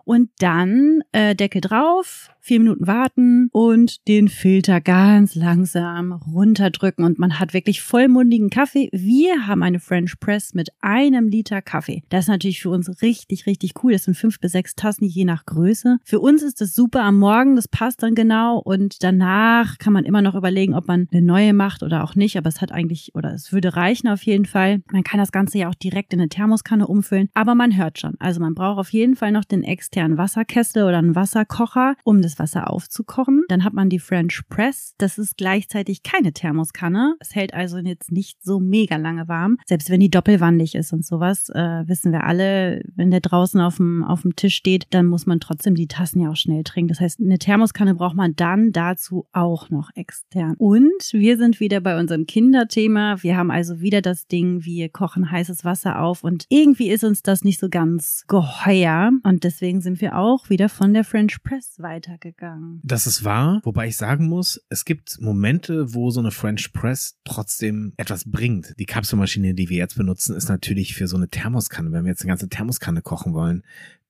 Und 0.08 0.30
dann 0.38 1.02
äh, 1.12 1.34
Deckel 1.34 1.60
drauf, 1.60 2.30
vier 2.40 2.60
Minuten 2.60 2.86
warten 2.86 3.50
und 3.52 4.08
den 4.08 4.28
Filter 4.28 4.80
ganz 4.80 5.34
langsam 5.34 6.12
runterdrücken. 6.12 7.04
Und 7.04 7.18
man 7.18 7.38
hat 7.38 7.52
wirklich 7.52 7.82
vollmundigen 7.82 8.48
Kaffee. 8.48 8.88
Wir 8.90 9.46
haben 9.46 9.62
eine 9.62 9.80
French 9.80 10.18
Press 10.18 10.54
mit 10.54 10.70
einem 10.80 11.28
Liter 11.28 11.60
Kaffee. 11.60 12.04
Das 12.08 12.24
ist 12.24 12.28
natürlich 12.28 12.62
für 12.62 12.70
uns 12.70 13.02
richtig, 13.02 13.44
richtig 13.44 13.74
cool. 13.82 13.92
Das 13.92 14.04
sind 14.04 14.16
fünf 14.16 14.40
bis 14.40 14.52
sechs 14.52 14.74
Tassen, 14.74 15.04
je 15.04 15.26
nach 15.26 15.44
Größe. 15.44 15.98
Für 16.04 16.20
uns 16.20 16.42
ist 16.42 16.62
das 16.62 16.74
super 16.74 17.02
am 17.02 17.18
Morgen, 17.18 17.54
das 17.54 17.68
passt 17.68 18.02
dann 18.02 18.14
genau. 18.14 18.60
Und 18.60 19.02
danach 19.02 19.76
kann 19.76 19.92
man 19.92 20.06
immer 20.06 20.22
noch 20.22 20.34
überlegen, 20.34 20.74
ob 20.74 20.88
man 20.88 21.06
eine 21.12 21.20
neue 21.20 21.52
macht 21.52 21.82
oder 21.82 22.02
auch 22.02 22.14
nicht. 22.14 22.38
Aber 22.38 22.48
es 22.48 22.62
hat 22.62 22.72
eigentlich, 22.72 23.14
oder 23.14 23.34
es 23.34 23.52
würde 23.52 23.76
reichen 23.76 24.08
auf 24.08 24.22
jeden 24.22 24.46
Fall. 24.46 24.80
Man 24.90 25.04
kann 25.04 25.20
das 25.20 25.32
Ganze 25.32 25.58
ja 25.58 25.68
auch 25.68 25.74
direkt 25.74 26.14
in 26.14 26.20
eine 26.20 26.30
Thermoskanne 26.30 26.86
umfüllen. 26.86 27.28
Aber 27.34 27.54
man 27.54 27.76
hört 27.76 27.98
schon. 27.98 28.14
Also 28.20 28.40
man 28.40 28.54
braucht 28.54 28.78
auf 28.78 28.90
jeden 28.90 29.14
Fall 29.14 29.32
noch 29.32 29.44
den 29.44 29.64
externen 29.64 29.97
Wasserkessel 30.06 30.84
oder 30.84 30.98
einen 30.98 31.14
Wasserkocher, 31.14 31.96
um 32.04 32.22
das 32.22 32.38
Wasser 32.38 32.70
aufzukochen. 32.70 33.44
Dann 33.48 33.64
hat 33.64 33.72
man 33.72 33.88
die 33.88 33.98
French 33.98 34.42
Press. 34.48 34.94
Das 34.98 35.18
ist 35.18 35.36
gleichzeitig 35.36 36.02
keine 36.02 36.32
Thermoskanne. 36.32 37.16
Es 37.20 37.34
hält 37.34 37.54
also 37.54 37.78
jetzt 37.78 38.12
nicht 38.12 38.42
so 38.42 38.60
mega 38.60 38.96
lange 38.96 39.28
warm. 39.28 39.58
Selbst 39.66 39.90
wenn 39.90 40.00
die 40.00 40.10
doppelwandig 40.10 40.74
ist 40.74 40.92
und 40.92 41.04
sowas, 41.04 41.48
äh, 41.50 41.86
wissen 41.86 42.12
wir 42.12 42.24
alle, 42.24 42.82
wenn 42.94 43.10
der 43.10 43.20
draußen 43.20 43.60
auf 43.60 43.76
dem, 43.76 44.04
auf 44.04 44.22
dem 44.22 44.36
Tisch 44.36 44.54
steht, 44.54 44.86
dann 44.90 45.06
muss 45.06 45.26
man 45.26 45.40
trotzdem 45.40 45.74
die 45.74 45.88
Tassen 45.88 46.20
ja 46.20 46.30
auch 46.30 46.36
schnell 46.36 46.64
trinken. 46.64 46.88
Das 46.88 47.00
heißt, 47.00 47.20
eine 47.20 47.38
Thermoskanne 47.38 47.94
braucht 47.94 48.16
man 48.16 48.34
dann 48.36 48.72
dazu 48.72 49.26
auch 49.32 49.70
noch 49.70 49.90
extern. 49.94 50.54
Und 50.58 51.12
wir 51.12 51.38
sind 51.38 51.60
wieder 51.60 51.80
bei 51.80 51.98
unserem 51.98 52.26
Kinderthema. 52.26 53.22
Wir 53.22 53.36
haben 53.36 53.50
also 53.50 53.80
wieder 53.80 54.02
das 54.02 54.26
Ding, 54.26 54.64
wir 54.64 54.88
kochen 54.88 55.30
heißes 55.30 55.64
Wasser 55.64 56.00
auf 56.00 56.24
und 56.24 56.44
irgendwie 56.48 56.90
ist 56.90 57.04
uns 57.04 57.22
das 57.22 57.44
nicht 57.44 57.60
so 57.60 57.68
ganz 57.68 58.24
geheuer. 58.28 59.10
Und 59.22 59.44
deswegen 59.44 59.80
sind 59.80 59.87
wir 59.96 60.16
auch 60.16 60.50
wieder 60.50 60.68
von 60.68 60.94
der 60.94 61.04
French 61.04 61.42
Press 61.42 61.76
weitergegangen. 61.78 62.80
Das 62.84 63.06
ist 63.06 63.24
wahr, 63.24 63.60
wobei 63.64 63.88
ich 63.88 63.96
sagen 63.96 64.28
muss, 64.28 64.62
es 64.68 64.84
gibt 64.84 65.20
Momente, 65.20 65.94
wo 65.94 66.10
so 66.10 66.20
eine 66.20 66.30
French 66.30 66.72
Press 66.72 67.18
trotzdem 67.24 67.92
etwas 67.96 68.30
bringt. 68.30 68.74
Die 68.78 68.86
Kapselmaschine, 68.86 69.54
die 69.54 69.68
wir 69.68 69.78
jetzt 69.78 69.96
benutzen, 69.96 70.36
ist 70.36 70.48
natürlich 70.48 70.94
für 70.94 71.06
so 71.06 71.16
eine 71.16 71.28
Thermoskanne, 71.28 71.92
wenn 71.92 72.04
wir 72.04 72.10
jetzt 72.10 72.22
eine 72.22 72.28
ganze 72.28 72.48
Thermoskanne 72.48 73.02
kochen 73.02 73.34
wollen, 73.34 73.62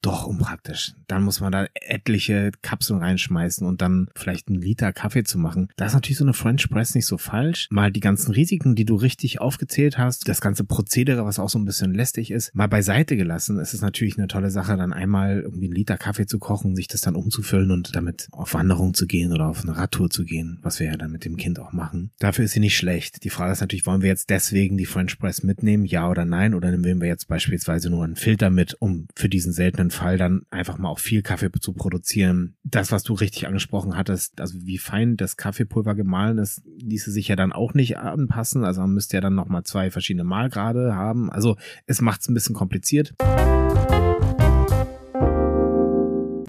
doch 0.02 0.26
unpraktisch. 0.26 0.94
Dann 1.08 1.22
muss 1.22 1.40
man 1.40 1.52
da 1.52 1.66
etliche 1.74 2.52
Kapseln 2.62 3.00
reinschmeißen 3.00 3.66
und 3.66 3.82
dann 3.82 4.08
vielleicht 4.14 4.48
einen 4.48 4.60
Liter 4.60 4.92
Kaffee 4.92 5.24
zu 5.24 5.38
machen. 5.38 5.68
Da 5.76 5.86
ist 5.86 5.94
natürlich 5.94 6.18
so 6.18 6.24
eine 6.24 6.34
French 6.34 6.68
Press 6.70 6.94
nicht 6.94 7.06
so 7.06 7.18
falsch. 7.18 7.68
Mal 7.70 7.90
die 7.90 8.00
ganzen 8.00 8.32
Risiken, 8.32 8.74
die 8.74 8.84
du 8.84 8.94
richtig 8.94 9.40
aufgezählt 9.40 9.98
hast, 9.98 10.28
das 10.28 10.40
ganze 10.40 10.64
Prozedere, 10.64 11.24
was 11.24 11.38
auch 11.38 11.48
so 11.48 11.58
ein 11.58 11.64
bisschen 11.64 11.94
lästig 11.94 12.30
ist, 12.30 12.54
mal 12.54 12.68
beiseite 12.68 13.16
gelassen. 13.16 13.58
Es 13.58 13.74
ist 13.74 13.80
natürlich 13.80 14.18
eine 14.18 14.28
tolle 14.28 14.50
Sache, 14.50 14.76
dann 14.76 14.92
einmal 14.92 15.40
irgendwie 15.40 15.66
einen 15.66 15.74
Liter 15.74 15.98
Kaffee 15.98 16.26
zu 16.26 16.38
kochen, 16.38 16.76
sich 16.76 16.88
das 16.88 17.00
dann 17.00 17.16
umzufüllen 17.16 17.70
und 17.70 17.96
damit 17.96 18.28
auf 18.30 18.54
Wanderung 18.54 18.94
zu 18.94 19.06
gehen 19.06 19.32
oder 19.32 19.48
auf 19.48 19.62
eine 19.62 19.76
Radtour 19.76 20.10
zu 20.10 20.24
gehen, 20.24 20.58
was 20.62 20.78
wir 20.78 20.86
ja 20.86 20.96
dann 20.96 21.10
mit 21.10 21.24
dem 21.24 21.36
Kind 21.36 21.58
auch 21.58 21.72
machen. 21.72 22.10
Dafür 22.18 22.44
ist 22.44 22.52
sie 22.52 22.60
nicht 22.60 22.76
schlecht. 22.76 23.24
Die 23.24 23.30
Frage 23.30 23.52
ist 23.52 23.60
natürlich, 23.60 23.86
wollen 23.86 24.02
wir 24.02 24.08
jetzt 24.08 24.30
deswegen 24.30 24.76
die 24.76 24.86
French 24.86 25.18
Press 25.18 25.42
mitnehmen, 25.42 25.84
ja 25.84 26.08
oder 26.08 26.24
nein? 26.24 26.54
Oder 26.54 26.70
nehmen 26.76 27.00
wir 27.00 27.08
jetzt 27.08 27.28
beispielsweise 27.28 27.90
nur 27.90 28.04
einen 28.04 28.16
Filter 28.16 28.50
mit, 28.50 28.76
um 28.80 29.08
für 29.14 29.28
diesen 29.28 29.52
seltenen 29.52 29.87
Fall 29.90 30.18
dann 30.18 30.42
einfach 30.50 30.78
mal 30.78 30.88
auch 30.88 30.98
viel 30.98 31.22
Kaffee 31.22 31.50
zu 31.60 31.72
produzieren. 31.72 32.56
Das, 32.64 32.92
was 32.92 33.02
du 33.02 33.14
richtig 33.14 33.46
angesprochen 33.46 33.96
hattest, 33.96 34.40
also 34.40 34.58
wie 34.62 34.78
fein 34.78 35.16
das 35.16 35.36
Kaffeepulver 35.36 35.94
gemahlen 35.94 36.38
ist, 36.38 36.62
ließe 36.64 37.10
sich 37.10 37.28
ja 37.28 37.36
dann 37.36 37.52
auch 37.52 37.74
nicht 37.74 37.98
anpassen. 37.98 38.64
Also 38.64 38.80
man 38.82 38.92
müsste 38.92 39.16
ja 39.16 39.20
dann 39.20 39.34
nochmal 39.34 39.64
zwei 39.64 39.90
verschiedene 39.90 40.24
Mahlgrade 40.24 40.94
haben. 40.94 41.30
Also 41.30 41.56
es 41.86 42.00
macht 42.00 42.20
es 42.22 42.28
ein 42.28 42.34
bisschen 42.34 42.54
kompliziert. 42.54 43.14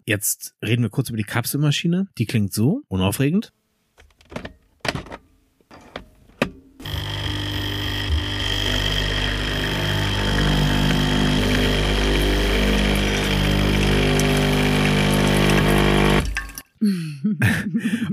Jetzt 0.06 0.56
reden 0.64 0.82
wir 0.82 0.90
kurz 0.90 1.08
über 1.08 1.18
die 1.18 1.24
Kapselmaschine. 1.24 2.08
Die 2.18 2.26
klingt 2.26 2.52
so, 2.52 2.82
unaufregend. 2.88 3.52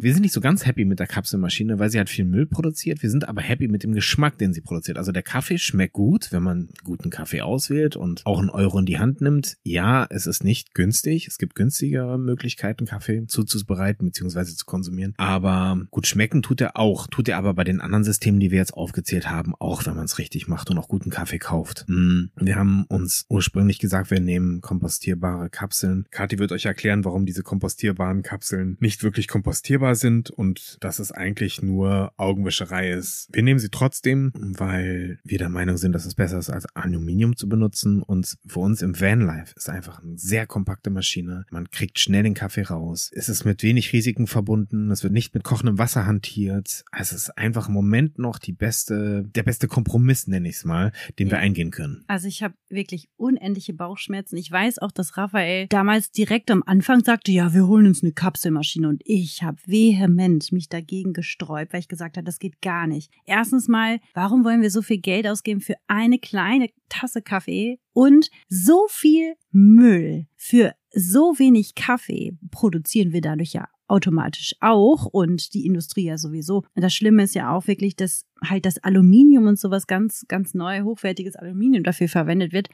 Wir 0.02 0.14
sind 0.14 0.22
nicht 0.22 0.34
so 0.34 0.42
ganz 0.42 0.66
happy 0.66 0.86
mit 0.86 1.00
der 1.00 1.08
Kapselmaschine, 1.08 1.80
weil 1.80 1.90
sie 1.90 1.98
halt 1.98 2.10
viel 2.10 2.26
Müll 2.26 2.46
produziert. 2.46 3.02
Wir 3.02 3.10
sind 3.10 3.28
aber 3.28 3.42
happy 3.42 3.68
mit 3.68 3.84
dem 3.84 3.94
Geschmack, 3.94 4.38
den 4.38 4.54
sie 4.54 4.62
produziert. 4.62 4.98
Also 4.98 5.12
der 5.12 5.24
Kaffee 5.24 5.58
schmeckt 5.58 5.94
gut, 5.94 6.32
wenn 6.32 6.44
man 6.44 6.70
guten 6.84 7.10
Kaffee 7.10 7.42
auswählt 7.42 7.96
und 7.96 8.26
auch 8.26 8.40
einen 8.40 8.50
Euro 8.50 8.80
in 8.80 8.86
die 8.86 9.00
Hand 9.00 9.22
nimmt. 9.22 9.58
Ja, 9.64 10.06
es 10.10 10.28
ist 10.28 10.44
nicht 10.44 10.74
günstig. 10.74 11.28
Es 11.28 11.38
gibt 11.38 11.56
günstigere 11.56 12.18
Möglichkeiten, 12.18 12.86
Kaffee 12.86 13.26
zuzubereiten 13.28 14.06
bzw. 14.08 14.46
zu 14.46 14.66
konsumieren. 14.66 15.14
Aber 15.18 15.82
gut 15.92 16.08
schmecken 16.08 16.42
tut 16.42 16.62
er 16.62 16.78
auch. 16.78 17.08
Tut 17.08 17.30
er 17.30 17.38
aber 17.38 17.54
bei 17.54 17.64
den 17.64 17.82
anderen 17.82 18.04
Systemen, 18.04 18.40
die 18.40 18.52
wir 18.52 18.58
jetzt 18.58 18.74
aufgezählt 18.74 19.30
haben, 19.30 19.54
auch, 19.60 19.86
wenn 19.86 19.96
man 19.96 20.06
es 20.06 20.20
richtig 20.20 20.48
macht 20.48 20.70
und 20.70 20.78
auch 20.78 20.88
guten 20.88 21.10
Kaffee 21.10 21.40
kauft. 21.40 21.86
Mm, 21.88 22.26
Wir 22.40 22.56
haben 22.56 22.86
uns 22.90 23.26
ursprünglich 23.30 23.80
gesagt, 23.80 24.12
wir 24.12 24.20
nehmen 24.20 24.62
kompostierbare 24.62 25.50
Kapseln. 25.50 26.06
Kathi 26.12 26.40
wird 26.40 26.52
euch 26.52 26.66
erklären, 26.66 27.06
warum 27.06 27.26
diese 27.26 27.44
kompostierbaren 27.44 28.22
Kapseln 28.22 28.78
nicht 28.80 29.04
wirklich 29.04 29.28
kompostierbar 29.28 29.87
sind 29.96 30.30
und 30.30 30.78
dass 30.82 31.00
es 31.00 31.12
eigentlich 31.12 31.62
nur 31.62 32.12
Augenwischerei 32.18 32.92
ist. 32.92 33.28
Wir 33.32 33.44
nehmen 33.44 33.60
sie 33.60 33.70
trotzdem, 33.70 34.32
weil 34.36 35.20
wir 35.24 35.38
der 35.38 35.50
Meinung 35.50 35.78
sind, 35.78 35.94
dass 35.94 36.06
es 36.06 36.16
besser 36.16 36.38
ist, 36.40 36.50
als 36.50 36.66
Aluminium 36.76 37.36
zu 37.36 37.48
benutzen. 37.50 38.02
Und 38.02 38.38
für 38.46 38.60
uns 38.60 38.82
im 38.82 39.00
Vanlife 39.00 39.54
ist 39.56 39.70
einfach 39.70 40.02
eine 40.02 40.18
sehr 40.18 40.46
kompakte 40.48 40.90
Maschine. 40.90 41.46
Man 41.52 41.70
kriegt 41.70 42.00
schnell 42.00 42.24
den 42.24 42.34
Kaffee 42.34 42.64
raus. 42.64 43.12
Es 43.14 43.30
ist 43.30 43.46
mit 43.46 43.64
wenig 43.64 43.94
Risiken 43.94 44.28
verbunden. 44.28 44.92
Es 44.92 45.04
wird 45.04 45.14
nicht 45.14 45.34
mit 45.34 45.44
kochendem 45.44 45.78
Wasser 45.78 46.06
hantiert. 46.06 46.84
Also 46.92 47.16
es 47.16 47.24
ist 47.24 47.38
einfach 47.38 47.68
im 47.68 47.74
Moment 47.74 48.18
noch 48.20 48.40
die 48.40 48.54
beste, 48.54 49.24
der 49.36 49.44
beste 49.44 49.68
Kompromiss, 49.68 50.28
nenne 50.28 50.50
ich 50.50 50.56
es 50.58 50.66
mal, 50.66 50.92
den 51.20 51.28
wir 51.30 51.38
Ja. 51.38 51.44
eingehen 51.44 51.72
können. 51.72 52.04
Also 52.08 52.28
ich 52.28 52.44
habe 52.44 52.54
wirklich 52.70 53.10
unendliche 53.18 53.74
Bauchschmerzen. 53.74 54.38
Ich 54.38 54.52
weiß 54.52 54.80
auch, 54.80 54.92
dass 54.92 55.18
Raphael 55.18 55.68
damals 55.68 56.12
direkt 56.12 56.52
am 56.52 56.64
Anfang 56.66 57.04
sagte, 57.04 57.32
ja, 57.32 57.54
wir 57.54 57.68
holen 57.68 57.88
uns 57.88 58.04
eine 58.04 58.12
Kapselmaschine 58.14 58.88
und 58.90 59.02
ich 59.06 59.44
habe 59.44 59.58
vehement 59.78 60.52
mich 60.52 60.70
dagegen 60.70 61.14
gesträubt, 61.14 61.74
weil 61.74 61.80
ich 61.80 61.88
gesagt 61.88 62.18
habe, 62.18 62.26
das 62.26 62.40
geht 62.40 62.62
gar 62.62 62.88
nicht. 62.88 63.12
Erstens 63.26 63.68
mal, 63.68 64.00
warum 64.14 64.44
wollen 64.44 64.62
wir 64.62 64.72
so 64.72 64.82
viel 64.82 65.00
Geld 65.00 65.28
ausgeben 65.28 65.62
für 65.62 65.76
eine 65.88 66.20
kleine 66.20 66.70
Tasse 66.90 67.22
Kaffee 67.22 67.80
und 67.94 68.30
so 68.50 68.88
viel 68.90 69.36
Müll 69.52 70.28
für 70.36 70.74
so 70.92 71.36
wenig 71.38 71.76
Kaffee 71.76 72.38
produzieren 72.50 73.14
wir 73.14 73.22
dadurch 73.22 73.54
ja 73.54 73.68
automatisch 73.88 74.56
auch 74.60 75.06
und 75.06 75.54
die 75.54 75.66
Industrie 75.66 76.06
ja 76.06 76.18
sowieso. 76.18 76.66
Das 76.76 76.94
Schlimme 76.94 77.24
ist 77.24 77.36
ja 77.36 77.56
auch 77.56 77.68
wirklich, 77.68 77.96
dass 77.96 78.26
halt 78.44 78.66
das 78.66 78.80
Aluminium 78.80 79.48
und 79.48 79.60
sowas 79.60 79.88
ganz, 79.88 80.26
ganz 80.28 80.54
neu, 80.54 80.82
hochwertiges 80.82 81.36
Aluminium 81.36 81.84
dafür 81.84 82.10
verwendet 82.10 82.52
wird. 82.52 82.70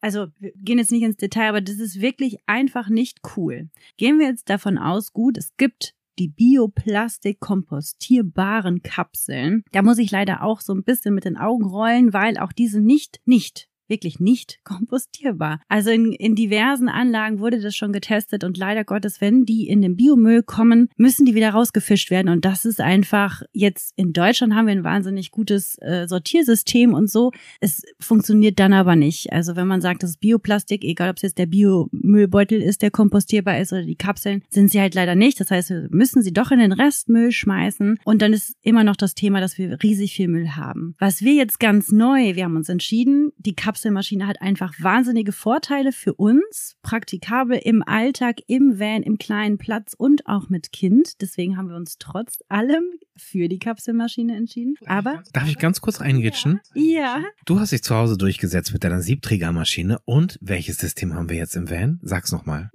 Also 0.00 0.26
wir 0.38 0.52
gehen 0.56 0.78
jetzt 0.78 0.92
nicht 0.92 1.02
ins 1.02 1.16
Detail, 1.16 1.48
aber 1.48 1.60
das 1.60 1.76
ist 1.76 2.00
wirklich 2.00 2.38
einfach 2.46 2.88
nicht 2.88 3.20
cool. 3.36 3.70
Gehen 3.96 4.18
wir 4.18 4.26
jetzt 4.26 4.50
davon 4.50 4.78
aus, 4.78 5.12
gut, 5.12 5.38
es 5.38 5.56
gibt 5.56 5.94
die 6.18 6.28
Bioplastik-kompostierbaren 6.28 8.82
Kapseln. 8.82 9.64
Da 9.72 9.82
muss 9.82 9.98
ich 9.98 10.10
leider 10.10 10.42
auch 10.42 10.60
so 10.60 10.74
ein 10.74 10.84
bisschen 10.84 11.14
mit 11.14 11.24
den 11.24 11.36
Augen 11.36 11.64
rollen, 11.64 12.12
weil 12.12 12.38
auch 12.38 12.52
diese 12.52 12.80
nicht, 12.80 13.20
nicht 13.24 13.68
wirklich 13.92 14.18
nicht 14.18 14.58
kompostierbar. 14.64 15.60
Also 15.68 15.90
in, 15.90 16.12
in 16.12 16.34
diversen 16.34 16.88
Anlagen 16.88 17.38
wurde 17.38 17.60
das 17.60 17.76
schon 17.76 17.92
getestet 17.92 18.42
und 18.42 18.56
leider 18.56 18.84
Gottes, 18.84 19.20
wenn 19.20 19.44
die 19.44 19.68
in 19.68 19.82
den 19.82 19.96
Biomüll 19.96 20.42
kommen, 20.42 20.88
müssen 20.96 21.26
die 21.26 21.34
wieder 21.34 21.50
rausgefischt 21.50 22.10
werden. 22.10 22.28
Und 22.28 22.44
das 22.44 22.64
ist 22.64 22.80
einfach 22.80 23.42
jetzt 23.52 23.92
in 23.96 24.12
Deutschland 24.12 24.54
haben 24.54 24.66
wir 24.66 24.72
ein 24.72 24.84
wahnsinnig 24.84 25.30
gutes 25.30 25.76
äh, 25.80 26.06
Sortiersystem 26.08 26.94
und 26.94 27.10
so. 27.10 27.30
Es 27.60 27.82
funktioniert 28.00 28.58
dann 28.58 28.72
aber 28.72 28.96
nicht. 28.96 29.32
Also 29.32 29.54
wenn 29.56 29.66
man 29.66 29.80
sagt, 29.80 30.02
das 30.02 30.10
ist 30.10 30.20
Bioplastik, 30.20 30.84
egal 30.84 31.10
ob 31.10 31.16
es 31.16 31.22
jetzt 31.22 31.38
der 31.38 31.46
Biomüllbeutel 31.46 32.62
ist, 32.62 32.82
der 32.82 32.90
kompostierbar 32.90 33.60
ist 33.60 33.72
oder 33.72 33.82
die 33.82 33.96
Kapseln, 33.96 34.42
sind 34.48 34.70
sie 34.70 34.80
halt 34.80 34.94
leider 34.94 35.14
nicht. 35.14 35.38
Das 35.38 35.50
heißt, 35.50 35.70
wir 35.70 35.88
müssen 35.90 36.22
sie 36.22 36.32
doch 36.32 36.50
in 36.50 36.58
den 36.58 36.72
Restmüll 36.72 37.32
schmeißen. 37.32 37.98
Und 38.04 38.22
dann 38.22 38.32
ist 38.32 38.56
immer 38.62 38.84
noch 38.84 38.96
das 38.96 39.14
Thema, 39.14 39.40
dass 39.40 39.58
wir 39.58 39.82
riesig 39.82 40.14
viel 40.14 40.28
Müll 40.28 40.50
haben. 40.50 40.94
Was 40.98 41.22
wir 41.22 41.34
jetzt 41.34 41.60
ganz 41.60 41.92
neu, 41.92 42.34
wir 42.34 42.44
haben 42.44 42.56
uns 42.56 42.68
entschieden, 42.68 43.32
die 43.38 43.54
Kapseln 43.54 43.81
Kapselmaschine 43.82 44.28
hat 44.28 44.40
einfach 44.40 44.72
wahnsinnige 44.78 45.32
Vorteile 45.32 45.90
für 45.90 46.14
uns, 46.14 46.76
praktikabel 46.82 47.58
im 47.58 47.82
Alltag, 47.82 48.36
im 48.46 48.78
Van, 48.78 49.02
im 49.02 49.18
kleinen 49.18 49.58
Platz 49.58 49.92
und 49.98 50.28
auch 50.28 50.48
mit 50.48 50.70
Kind. 50.70 51.20
Deswegen 51.20 51.56
haben 51.56 51.68
wir 51.68 51.74
uns 51.74 51.98
trotz 51.98 52.38
allem 52.48 52.84
für 53.16 53.48
die 53.48 53.58
Kapselmaschine 53.58 54.36
entschieden. 54.36 54.76
Aber 54.86 55.24
darf 55.32 55.48
ich 55.48 55.58
ganz 55.58 55.80
kurz 55.80 56.00
eingitschen? 56.00 56.60
Ja. 56.74 57.24
Du 57.44 57.58
hast 57.58 57.72
dich 57.72 57.82
zu 57.82 57.96
Hause 57.96 58.16
durchgesetzt 58.16 58.72
mit 58.72 58.84
deiner 58.84 59.02
Siebträgermaschine 59.02 59.98
und 60.04 60.38
welches 60.40 60.78
System 60.78 61.14
haben 61.14 61.28
wir 61.28 61.38
jetzt 61.38 61.56
im 61.56 61.68
Van? 61.68 61.98
Sag's 62.02 62.30
nochmal. 62.30 62.70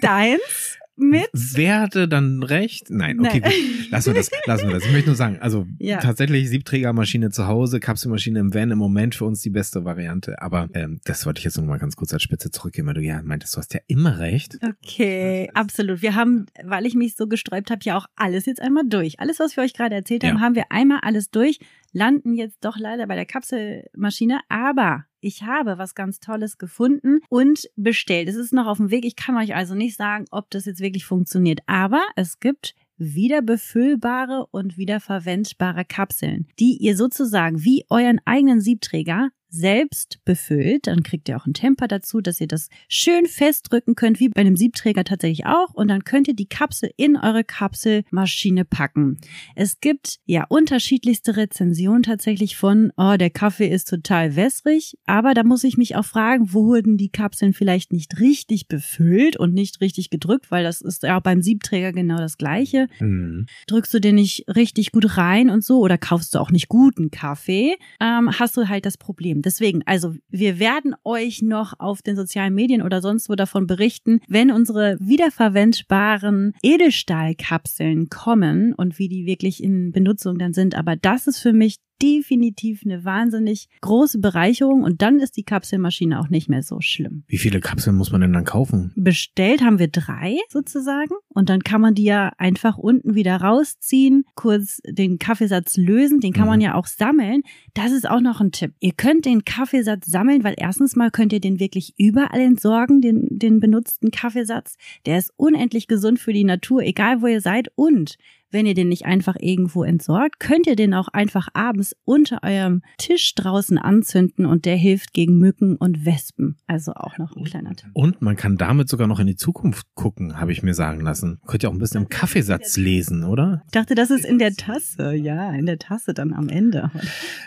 Deins 0.00 0.78
mit. 0.96 1.28
Wer 1.32 1.80
hatte 1.80 2.08
dann 2.08 2.42
recht? 2.42 2.90
Nein, 2.90 3.20
okay, 3.20 3.40
Nein. 3.40 3.52
gut. 3.52 3.90
Lassen 3.90 4.06
wir 4.08 4.14
das, 4.14 4.30
lassen 4.46 4.68
wir 4.68 4.74
das. 4.74 4.84
Ich 4.84 4.92
möchte 4.92 5.08
nur 5.08 5.16
sagen, 5.16 5.38
also 5.40 5.66
ja. 5.78 5.98
tatsächlich 5.98 6.48
Siebträgermaschine 6.48 7.30
zu 7.30 7.46
Hause, 7.46 7.80
Kapselmaschine 7.80 8.40
im 8.40 8.54
Van 8.54 8.70
im 8.70 8.78
Moment 8.78 9.14
für 9.14 9.24
uns 9.24 9.42
die 9.42 9.50
beste 9.50 9.84
Variante. 9.84 10.40
Aber 10.40 10.68
ähm, 10.74 11.00
das 11.04 11.26
wollte 11.26 11.38
ich 11.38 11.44
jetzt 11.44 11.58
noch 11.58 11.64
mal 11.64 11.78
ganz 11.78 11.96
kurz 11.96 12.12
als 12.12 12.22
Spitze 12.22 12.50
zurückgeben, 12.50 12.88
weil 12.88 12.94
du 12.94 13.02
ja 13.02 13.22
meintest, 13.22 13.54
du 13.54 13.58
hast 13.58 13.74
ja 13.74 13.80
immer 13.86 14.18
recht. 14.18 14.58
Okay, 14.62 15.50
absolut. 15.54 16.02
Wir 16.02 16.14
haben, 16.14 16.46
weil 16.64 16.86
ich 16.86 16.94
mich 16.94 17.16
so 17.16 17.26
gesträubt 17.26 17.70
habe, 17.70 17.80
ja 17.84 17.96
auch 17.96 18.06
alles 18.16 18.46
jetzt 18.46 18.60
einmal 18.60 18.84
durch. 18.86 19.20
Alles, 19.20 19.38
was 19.38 19.56
wir 19.56 19.64
euch 19.64 19.74
gerade 19.74 19.94
erzählt 19.94 20.24
haben, 20.24 20.36
ja. 20.36 20.40
haben 20.40 20.54
wir 20.54 20.70
einmal 20.70 21.00
alles 21.02 21.30
durch, 21.30 21.58
landen 21.92 22.34
jetzt 22.34 22.64
doch 22.64 22.78
leider 22.78 23.06
bei 23.06 23.14
der 23.14 23.26
Kapselmaschine, 23.26 24.40
aber 24.48 25.04
ich 25.20 25.44
habe 25.44 25.78
was 25.78 25.94
ganz 25.94 26.18
Tolles 26.18 26.58
gefunden 26.58 27.20
und 27.28 27.70
bestellt. 27.76 28.28
Es 28.28 28.34
ist 28.34 28.52
noch 28.52 28.66
auf 28.66 28.78
dem 28.78 28.90
Weg. 28.90 29.04
Ich 29.04 29.16
kann 29.16 29.36
euch 29.36 29.54
also 29.54 29.74
nicht 29.74 29.96
sagen, 29.96 30.24
ob 30.30 30.50
das 30.50 30.64
jetzt 30.64 30.80
wirklich 30.80 31.04
funktioniert. 31.04 31.60
Aber 31.66 32.02
es 32.16 32.40
gibt 32.40 32.74
wieder 32.96 33.42
befüllbare 33.42 34.46
und 34.50 34.76
wiederverwendbare 34.76 35.84
Kapseln, 35.84 36.48
die 36.58 36.76
ihr 36.78 36.96
sozusagen 36.96 37.62
wie 37.62 37.84
euren 37.88 38.20
eigenen 38.24 38.60
Siebträger 38.60 39.30
selbst 39.52 40.18
befüllt. 40.24 40.86
Dann 40.86 41.02
kriegt 41.02 41.28
ihr 41.28 41.36
auch 41.36 41.44
einen 41.44 41.54
Temper 41.54 41.86
dazu, 41.86 42.20
dass 42.20 42.40
ihr 42.40 42.48
das 42.48 42.68
schön 42.88 43.26
festdrücken 43.26 43.94
könnt, 43.94 44.18
wie 44.18 44.30
bei 44.30 44.40
einem 44.40 44.56
Siebträger 44.56 45.04
tatsächlich 45.04 45.46
auch. 45.46 45.74
Und 45.74 45.88
dann 45.88 46.04
könnt 46.04 46.26
ihr 46.26 46.34
die 46.34 46.46
Kapsel 46.46 46.90
in 46.96 47.16
eure 47.16 47.44
Kapselmaschine 47.44 48.64
packen. 48.64 49.18
Es 49.54 49.80
gibt 49.80 50.18
ja 50.24 50.44
unterschiedlichste 50.48 51.36
Rezensionen 51.36 52.02
tatsächlich 52.02 52.56
von, 52.56 52.92
oh, 52.96 53.16
der 53.16 53.30
Kaffee 53.30 53.68
ist 53.68 53.88
total 53.88 54.36
wässrig. 54.36 54.96
Aber 55.04 55.34
da 55.34 55.44
muss 55.44 55.64
ich 55.64 55.76
mich 55.76 55.96
auch 55.96 56.04
fragen, 56.04 56.52
wurden 56.52 56.96
die 56.96 57.10
Kapseln 57.10 57.52
vielleicht 57.52 57.92
nicht 57.92 58.18
richtig 58.20 58.68
befüllt 58.68 59.36
und 59.36 59.52
nicht 59.52 59.80
richtig 59.80 60.08
gedrückt, 60.08 60.50
weil 60.50 60.64
das 60.64 60.80
ist 60.80 61.02
ja 61.02 61.18
auch 61.18 61.22
beim 61.22 61.42
Siebträger 61.42 61.92
genau 61.92 62.16
das 62.16 62.38
Gleiche. 62.38 62.88
Mhm. 63.00 63.46
Drückst 63.66 63.92
du 63.92 64.00
den 64.00 64.14
nicht 64.14 64.46
richtig 64.48 64.92
gut 64.92 65.18
rein 65.18 65.50
und 65.50 65.62
so 65.62 65.80
oder 65.80 65.98
kaufst 65.98 66.34
du 66.34 66.38
auch 66.38 66.50
nicht 66.50 66.68
guten 66.68 67.10
Kaffee, 67.10 67.76
ähm, 68.00 68.30
hast 68.38 68.56
du 68.56 68.68
halt 68.68 68.86
das 68.86 68.96
Problem. 68.96 69.41
Deswegen, 69.42 69.82
also 69.86 70.14
wir 70.28 70.58
werden 70.58 70.94
euch 71.04 71.42
noch 71.42 71.74
auf 71.78 72.02
den 72.02 72.16
sozialen 72.16 72.54
Medien 72.54 72.82
oder 72.82 73.00
sonst 73.00 73.28
wo 73.28 73.34
davon 73.34 73.66
berichten, 73.66 74.20
wenn 74.28 74.50
unsere 74.50 74.96
wiederverwendbaren 75.00 76.54
Edelstahlkapseln 76.62 78.08
kommen 78.08 78.74
und 78.74 78.98
wie 78.98 79.08
die 79.08 79.26
wirklich 79.26 79.62
in 79.62 79.92
Benutzung 79.92 80.38
dann 80.38 80.52
sind. 80.52 80.74
Aber 80.74 80.96
das 80.96 81.26
ist 81.26 81.38
für 81.38 81.52
mich 81.52 81.76
definitiv 82.02 82.82
eine 82.84 83.04
wahnsinnig 83.04 83.68
große 83.80 84.18
Bereicherung 84.18 84.82
und 84.82 85.02
dann 85.02 85.20
ist 85.20 85.36
die 85.36 85.44
Kapselmaschine 85.44 86.18
auch 86.18 86.28
nicht 86.28 86.48
mehr 86.48 86.62
so 86.62 86.80
schlimm. 86.80 87.22
Wie 87.28 87.38
viele 87.38 87.60
Kapseln 87.60 87.96
muss 87.96 88.10
man 88.10 88.20
denn 88.20 88.32
dann 88.32 88.44
kaufen? 88.44 88.92
Bestellt 88.96 89.62
haben 89.62 89.78
wir 89.78 89.88
drei 89.88 90.36
sozusagen 90.48 91.14
und 91.28 91.48
dann 91.48 91.62
kann 91.62 91.80
man 91.80 91.94
die 91.94 92.04
ja 92.04 92.32
einfach 92.38 92.76
unten 92.76 93.14
wieder 93.14 93.36
rausziehen, 93.36 94.24
kurz 94.34 94.80
den 94.86 95.18
Kaffeesatz 95.18 95.76
lösen, 95.76 96.20
den 96.20 96.32
kann 96.32 96.44
mhm. 96.44 96.50
man 96.50 96.60
ja 96.60 96.74
auch 96.74 96.86
sammeln. 96.86 97.42
Das 97.74 97.92
ist 97.92 98.08
auch 98.08 98.20
noch 98.20 98.40
ein 98.40 98.52
Tipp. 98.52 98.72
Ihr 98.80 98.92
könnt 98.92 99.24
den 99.24 99.44
Kaffeesatz 99.44 100.06
sammeln, 100.06 100.44
weil 100.44 100.54
erstens 100.56 100.96
mal 100.96 101.10
könnt 101.10 101.32
ihr 101.32 101.40
den 101.40 101.60
wirklich 101.60 101.94
überall 101.98 102.40
entsorgen, 102.40 103.00
den, 103.00 103.38
den 103.38 103.60
benutzten 103.60 104.10
Kaffeesatz. 104.10 104.74
Der 105.06 105.18
ist 105.18 105.32
unendlich 105.36 105.86
gesund 105.86 106.18
für 106.18 106.32
die 106.32 106.44
Natur, 106.44 106.82
egal 106.82 107.22
wo 107.22 107.26
ihr 107.26 107.40
seid 107.40 107.68
und 107.76 108.16
wenn 108.52 108.66
ihr 108.66 108.74
den 108.74 108.88
nicht 108.88 109.06
einfach 109.06 109.36
irgendwo 109.38 109.82
entsorgt, 109.82 110.38
könnt 110.38 110.66
ihr 110.66 110.76
den 110.76 110.94
auch 110.94 111.08
einfach 111.08 111.48
abends 111.54 111.96
unter 112.04 112.42
eurem 112.42 112.82
Tisch 112.98 113.34
draußen 113.34 113.78
anzünden 113.78 114.46
und 114.46 114.64
der 114.64 114.76
hilft 114.76 115.12
gegen 115.12 115.38
Mücken 115.38 115.76
und 115.76 116.04
Wespen. 116.04 116.56
Also 116.66 116.92
auch 116.92 117.18
noch 117.18 117.34
ein 117.36 117.44
kleiner 117.44 117.74
Tipp. 117.74 117.90
Und 117.94 118.22
man 118.22 118.36
kann 118.36 118.56
damit 118.56 118.88
sogar 118.88 119.06
noch 119.06 119.18
in 119.18 119.26
die 119.26 119.36
Zukunft 119.36 119.86
gucken, 119.94 120.38
habe 120.38 120.52
ich 120.52 120.62
mir 120.62 120.74
sagen 120.74 121.00
lassen. 121.00 121.40
Könnt 121.46 121.62
ihr 121.62 121.70
auch 121.70 121.74
ein 121.74 121.78
bisschen 121.78 122.02
im 122.02 122.08
Kaffeesatz 122.08 122.76
lesen, 122.76 123.24
oder? 123.24 123.62
Ich 123.66 123.72
dachte, 123.72 123.94
das 123.94 124.10
ist 124.10 124.24
in 124.24 124.38
der 124.38 124.54
Tasse. 124.54 125.14
Ja, 125.14 125.52
in 125.52 125.66
der 125.66 125.78
Tasse 125.78 126.14
dann 126.14 126.32
am 126.32 126.48
Ende. 126.48 126.90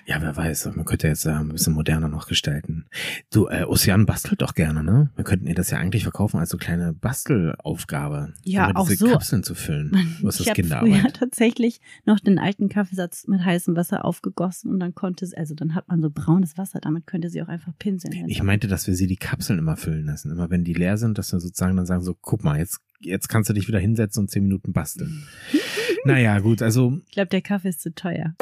Ja, 0.05 0.21
wer 0.21 0.35
weiß. 0.35 0.71
Man 0.75 0.85
könnte 0.85 1.07
jetzt 1.07 1.25
äh, 1.25 1.31
ein 1.31 1.49
bisschen 1.49 1.73
moderner 1.73 2.09
noch 2.09 2.27
gestalten. 2.27 2.85
Du, 3.31 3.47
äh, 3.47 3.63
Ocean 3.63 4.05
bastelt 4.05 4.41
doch 4.41 4.53
gerne, 4.53 4.83
ne? 4.83 5.11
Wir 5.15 5.23
könnten 5.23 5.47
ihr 5.47 5.55
das 5.55 5.69
ja 5.69 5.77
eigentlich 5.77 6.03
verkaufen 6.03 6.39
als 6.39 6.49
so 6.49 6.57
kleine 6.57 6.93
Bastelaufgabe. 6.93 8.33
Ja, 8.43 8.67
um 8.69 8.75
auch 8.75 8.87
diese 8.87 9.05
so. 9.05 9.11
Kapseln 9.11 9.43
zu 9.43 9.55
füllen. 9.55 10.17
Was 10.21 10.37
das 10.37 10.53
Kinderarbeit 10.53 10.94
ja 10.95 11.09
tatsächlich 11.11 11.79
noch 12.05 12.19
den 12.19 12.39
alten 12.39 12.69
Kaffeesatz 12.69 13.27
mit 13.27 13.43
heißem 13.43 13.75
Wasser 13.75 14.05
aufgegossen 14.05 14.71
und 14.71 14.79
dann 14.79 14.95
konnte 14.95 15.25
es, 15.25 15.33
also 15.33 15.55
dann 15.55 15.75
hat 15.75 15.87
man 15.87 16.01
so 16.01 16.09
braunes 16.09 16.57
Wasser, 16.57 16.79
damit 16.79 17.07
könnte 17.07 17.29
sie 17.29 17.41
auch 17.41 17.47
einfach 17.47 17.73
pinseln. 17.77 18.27
Ich 18.27 18.41
meinte, 18.41 18.67
dass 18.67 18.87
wir 18.87 18.95
sie 18.95 19.07
die 19.07 19.17
Kapseln 19.17 19.59
immer 19.59 19.77
füllen 19.77 20.05
lassen. 20.05 20.31
Immer 20.31 20.49
wenn 20.49 20.63
die 20.63 20.73
leer 20.73 20.97
sind, 20.97 21.17
dass 21.17 21.31
wir 21.31 21.39
sozusagen 21.39 21.75
dann 21.77 21.85
sagen 21.85 22.01
so, 22.01 22.15
guck 22.19 22.43
mal, 22.43 22.57
jetzt, 22.57 22.79
jetzt 22.99 23.27
kannst 23.27 23.49
du 23.49 23.53
dich 23.53 23.67
wieder 23.67 23.79
hinsetzen 23.79 24.23
und 24.23 24.29
zehn 24.29 24.43
Minuten 24.43 24.73
basteln. 24.73 25.27
naja, 26.05 26.39
gut, 26.39 26.61
also. 26.61 26.99
Ich 27.07 27.13
glaube, 27.13 27.29
der 27.29 27.41
Kaffee 27.41 27.69
ist 27.69 27.81
zu 27.81 27.93
teuer 27.93 28.35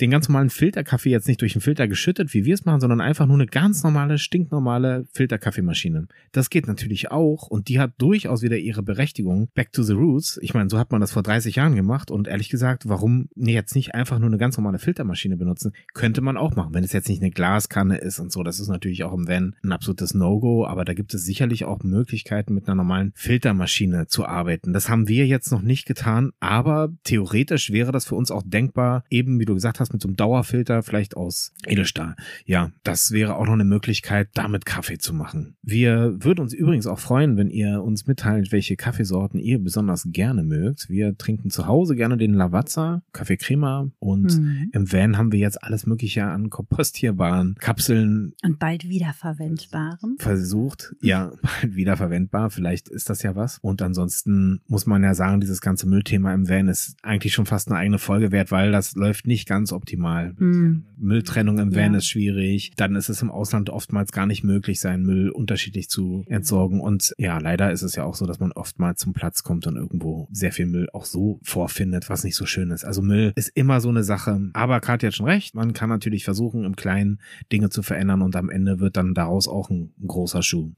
den 0.00 0.10
ganz 0.10 0.28
normalen 0.28 0.50
Filterkaffee 0.50 1.10
jetzt 1.10 1.28
nicht 1.28 1.40
durch 1.40 1.52
den 1.52 1.62
Filter 1.62 1.88
geschüttet, 1.88 2.34
wie 2.34 2.44
wir 2.44 2.54
es 2.54 2.64
machen, 2.64 2.80
sondern 2.80 3.00
einfach 3.00 3.26
nur 3.26 3.36
eine 3.36 3.46
ganz 3.46 3.82
normale, 3.82 4.18
stinknormale 4.18 5.06
Filterkaffeemaschine. 5.12 6.08
Das 6.32 6.50
geht 6.50 6.66
natürlich 6.66 7.10
auch 7.10 7.46
und 7.46 7.68
die 7.68 7.78
hat 7.78 7.92
durchaus 7.98 8.42
wieder 8.42 8.58
ihre 8.58 8.82
Berechtigung. 8.82 9.48
Back 9.54 9.72
to 9.72 9.82
the 9.82 9.92
roots. 9.92 10.38
Ich 10.42 10.54
meine, 10.54 10.68
so 10.70 10.78
hat 10.78 10.90
man 10.90 11.00
das 11.00 11.12
vor 11.12 11.22
30 11.22 11.56
Jahren 11.56 11.76
gemacht 11.76 12.10
und 12.10 12.28
ehrlich 12.28 12.48
gesagt, 12.48 12.88
warum 12.88 13.28
jetzt 13.36 13.74
nicht 13.74 13.94
einfach 13.94 14.18
nur 14.18 14.28
eine 14.28 14.38
ganz 14.38 14.56
normale 14.56 14.78
Filtermaschine 14.78 15.36
benutzen? 15.36 15.72
Könnte 15.92 16.20
man 16.20 16.36
auch 16.36 16.56
machen, 16.56 16.74
wenn 16.74 16.84
es 16.84 16.92
jetzt 16.92 17.08
nicht 17.08 17.22
eine 17.22 17.30
Glaskanne 17.30 17.98
ist 17.98 18.18
und 18.18 18.32
so. 18.32 18.42
Das 18.42 18.60
ist 18.60 18.68
natürlich 18.68 19.04
auch 19.04 19.12
im 19.12 19.28
Van 19.28 19.54
ein 19.62 19.72
absolutes 19.72 20.14
No-Go, 20.14 20.66
aber 20.66 20.84
da 20.84 20.94
gibt 20.94 21.14
es 21.14 21.24
sicherlich 21.24 21.64
auch 21.64 21.82
Möglichkeiten, 21.82 22.54
mit 22.54 22.66
einer 22.66 22.76
normalen 22.76 23.12
Filtermaschine 23.14 24.06
zu 24.06 24.26
arbeiten. 24.26 24.72
Das 24.72 24.88
haben 24.88 25.08
wir 25.08 25.26
jetzt 25.26 25.52
noch 25.52 25.62
nicht 25.62 25.86
getan, 25.86 26.32
aber 26.40 26.90
theoretisch 27.04 27.70
wäre 27.70 27.92
das 27.92 28.06
für 28.06 28.14
uns 28.14 28.30
auch 28.30 28.42
denkbar, 28.44 29.04
eben 29.10 29.38
wie 29.38 29.44
du 29.44 29.54
gesagt 29.54 29.80
hast, 29.80 29.83
hast, 29.84 29.92
mit 29.92 30.02
so 30.02 30.08
einem 30.08 30.16
Dauerfilter, 30.16 30.82
vielleicht 30.82 31.16
aus 31.16 31.52
Edelstahl. 31.66 32.16
Ja, 32.46 32.70
das 32.82 33.12
wäre 33.12 33.36
auch 33.36 33.46
noch 33.46 33.52
eine 33.52 33.64
Möglichkeit, 33.64 34.28
damit 34.34 34.66
Kaffee 34.66 34.98
zu 34.98 35.14
machen. 35.14 35.56
Wir 35.62 36.16
würden 36.18 36.40
uns 36.40 36.52
übrigens 36.52 36.86
auch 36.86 36.98
freuen, 36.98 37.36
wenn 37.36 37.50
ihr 37.50 37.82
uns 37.82 38.06
mitteilt, 38.06 38.52
welche 38.52 38.76
Kaffeesorten 38.76 39.38
ihr 39.38 39.58
besonders 39.58 40.08
gerne 40.10 40.42
mögt. 40.42 40.88
Wir 40.88 41.16
trinken 41.16 41.50
zu 41.50 41.66
Hause 41.66 41.96
gerne 41.96 42.16
den 42.16 42.34
Lavazza, 42.34 43.02
Kaffee 43.12 43.36
Crema 43.36 43.90
und 43.98 44.38
mhm. 44.38 44.70
im 44.72 44.92
Van 44.92 45.18
haben 45.18 45.32
wir 45.32 45.38
jetzt 45.38 45.62
alles 45.62 45.86
mögliche 45.86 46.24
an 46.24 46.50
kompostierbaren 46.50 47.56
Kapseln. 47.56 48.34
Und 48.42 48.58
bald 48.58 48.88
wiederverwendbaren. 48.88 50.16
Versucht, 50.18 50.94
ja, 51.00 51.32
bald 51.42 51.74
wiederverwendbar. 51.74 52.50
Vielleicht 52.50 52.88
ist 52.88 53.10
das 53.10 53.22
ja 53.22 53.34
was. 53.36 53.58
Und 53.58 53.82
ansonsten 53.82 54.60
muss 54.66 54.86
man 54.86 55.02
ja 55.02 55.14
sagen, 55.14 55.40
dieses 55.40 55.60
ganze 55.60 55.88
Müllthema 55.88 56.32
im 56.32 56.48
Van 56.48 56.68
ist 56.68 56.96
eigentlich 57.02 57.34
schon 57.34 57.46
fast 57.46 57.68
eine 57.68 57.78
eigene 57.78 57.98
Folge 57.98 58.32
wert, 58.32 58.50
weil 58.50 58.72
das 58.72 58.94
läuft 58.94 59.26
nicht 59.26 59.48
ganz 59.48 59.72
optimal. 59.74 60.34
Mhm. 60.38 60.84
Mülltrennung 60.96 61.58
im 61.58 61.74
Van 61.74 61.92
ja. 61.92 61.98
ist 61.98 62.06
schwierig. 62.06 62.72
Dann 62.76 62.96
ist 62.96 63.08
es 63.08 63.22
im 63.22 63.30
Ausland 63.30 63.70
oftmals 63.70 64.12
gar 64.12 64.26
nicht 64.26 64.44
möglich, 64.44 64.80
seinen 64.80 65.04
Müll 65.04 65.30
unterschiedlich 65.30 65.88
zu 65.88 66.24
entsorgen. 66.28 66.80
Und 66.80 67.14
ja, 67.18 67.38
leider 67.38 67.72
ist 67.72 67.82
es 67.82 67.94
ja 67.94 68.04
auch 68.04 68.14
so, 68.14 68.26
dass 68.26 68.40
man 68.40 68.52
oftmals 68.52 69.00
zum 69.00 69.12
Platz 69.12 69.42
kommt 69.42 69.66
und 69.66 69.76
irgendwo 69.76 70.28
sehr 70.32 70.52
viel 70.52 70.66
Müll 70.66 70.88
auch 70.92 71.04
so 71.04 71.40
vorfindet, 71.42 72.08
was 72.08 72.24
nicht 72.24 72.36
so 72.36 72.46
schön 72.46 72.70
ist. 72.70 72.84
Also 72.84 73.02
Müll 73.02 73.32
ist 73.36 73.50
immer 73.54 73.80
so 73.80 73.88
eine 73.88 74.04
Sache. 74.04 74.50
Aber 74.52 74.80
Katja 74.80 75.08
hat 75.08 75.14
schon 75.14 75.26
recht. 75.26 75.54
Man 75.54 75.72
kann 75.72 75.88
natürlich 75.88 76.24
versuchen, 76.24 76.64
im 76.64 76.76
Kleinen 76.76 77.20
Dinge 77.52 77.70
zu 77.70 77.82
verändern 77.82 78.22
und 78.22 78.36
am 78.36 78.50
Ende 78.50 78.80
wird 78.80 78.96
dann 78.96 79.14
daraus 79.14 79.48
auch 79.48 79.70
ein, 79.70 79.92
ein 80.00 80.06
großer 80.06 80.42
Schuh. 80.42 80.72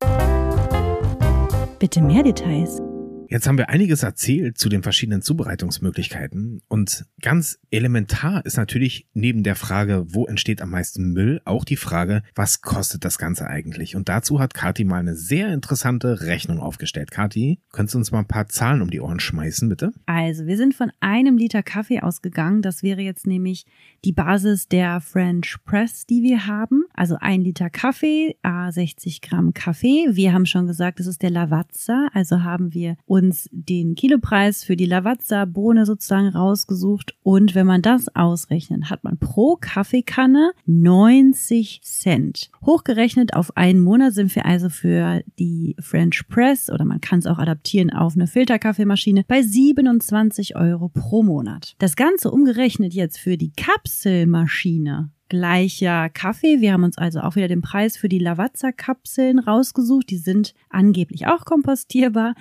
Bitte 1.79 2.03
mehr 2.03 2.23
Details. 2.23 2.81
Jetzt 3.29 3.47
haben 3.47 3.59
wir 3.59 3.69
einiges 3.69 4.03
erzählt 4.03 4.59
zu 4.59 4.69
den 4.69 4.83
verschiedenen 4.83 5.23
Zubereitungsmöglichkeiten 5.23 6.63
und 6.69 7.07
ganz 7.21 7.59
elementar 7.71 8.45
ist 8.47 8.57
natürlich 8.57 9.09
neben 9.15 9.43
der 9.43 9.57
Frage, 9.57 10.07
wo 10.09 10.27
entsteht 10.27 10.63
am 10.63 10.71
meisten 10.71 11.13
Müll, 11.13 11.41
auch 11.45 11.65
die 11.65 11.77
Frage, 11.77 12.23
was 12.35 12.61
kostet 12.61 13.05
das 13.05 13.19
Ganze 13.19 13.49
eigentlich? 13.49 13.97
Und 13.97 14.09
dazu 14.09 14.41
hat 14.41 14.55
Kati 14.55 14.85
mal 14.85 15.01
eine 15.01 15.17
sehr 15.17 15.53
interessante 15.53 16.23
Rechnung 16.23 16.61
aufgestellt. 16.61 17.11
Kati, 17.11 17.61
könntest 17.73 17.95
du 17.95 17.99
uns 17.99 18.13
mal 18.13 18.21
ein 18.21 18.29
paar 18.29 18.49
Zahlen 18.49 18.83
um 18.83 18.91
die 18.91 19.01
Ohren 19.01 19.21
schmeißen, 19.21 19.69
bitte? 19.69 19.93
Also, 20.07 20.47
wir 20.47 20.57
sind 20.57 20.75
von 20.75 20.93
einem 21.01 21.37
Liter 21.37 21.63
Kaffee 21.63 22.01
ausgegangen. 22.01 22.63
Das 22.63 22.83
wäre 22.83 23.01
jetzt 23.01 23.27
nämlich 23.27 23.67
die 24.05 24.13
Basis 24.13 24.69
der 24.69 25.01
French 25.01 25.57
Press, 25.65 26.07
die 26.07 26.23
wir 26.23 26.47
haben. 26.47 26.85
Also 26.95 27.17
ein 27.21 27.43
Liter 27.43 27.71
Kaffee, 27.71 28.37
60 28.43 29.21
Gramm 29.21 29.53
Kaffee. 29.53 30.07
Wir 30.11 30.33
haben 30.33 30.47
schon 30.47 30.67
gesagt, 30.67 31.01
das 31.01 31.07
ist 31.07 31.23
der 31.23 31.31
Lavazza. 31.31 32.09
Also 32.13 32.43
haben 32.43 32.73
wir 32.73 32.97
uns 33.17 33.49
den 33.51 33.95
Kilopreis 33.95 34.63
für 34.63 34.77
die 34.77 34.87
Lavazza-Bohne 34.87 35.87
sozusagen 35.87 36.29
rausgesucht. 36.29 37.17
Und 37.23 37.55
wenn 37.55 37.67
man 37.67 37.83
das 37.83 38.15
ausrechnet, 38.15 38.91
hat 38.91 39.05
man 39.05 39.19
pro 39.19 39.57
Kaffeekanne 39.57 40.53
90 40.67 41.81
Cent. 41.83 42.51
Hochgerechnet 42.65 43.35
auf 43.35 43.57
einen 43.57 43.81
Monat 43.81 44.13
sind 44.13 44.35
wir 44.35 44.47
also 44.47 44.69
für 44.69 45.23
die 45.39 45.77
French 45.81 46.29
Press 46.29 46.71
oder 46.71 46.85
man 46.85 47.01
kann 47.01 47.19
es 47.19 47.27
auch 47.27 47.39
adaptieren 47.39 47.91
auf 47.91 48.15
eine 48.15 48.27
Filterkaffeemaschine 48.27 49.25
bei 49.27 49.43
27 49.43 50.57
Euro 50.57 50.89
pro 50.89 51.23
Monat. 51.23 51.75
Das 51.79 51.97
Ganze 51.97 52.31
umgerechnet 52.31 52.93
jetzt 52.95 53.19
für 53.19 53.37
die 53.37 53.53
Kapselmaschine 53.53 55.11
gleicher 55.29 56.09
Kaffee. 56.09 56.61
Wir 56.61 56.73
haben 56.73 56.85
uns 56.85 56.99
also 56.99 57.21
auch 57.21 57.37
wieder 57.37 57.49
den 57.49 57.63
Preis 57.63 57.97
für 57.97 58.09
die 58.09 58.19
Lavazza-Kapseln 58.19 59.39
rausgesucht. 59.39 60.11
Die 60.11 60.19
sind 60.19 60.55
angeblich 60.71 61.27
auch 61.27 61.45
kompostierbar. 61.45 62.35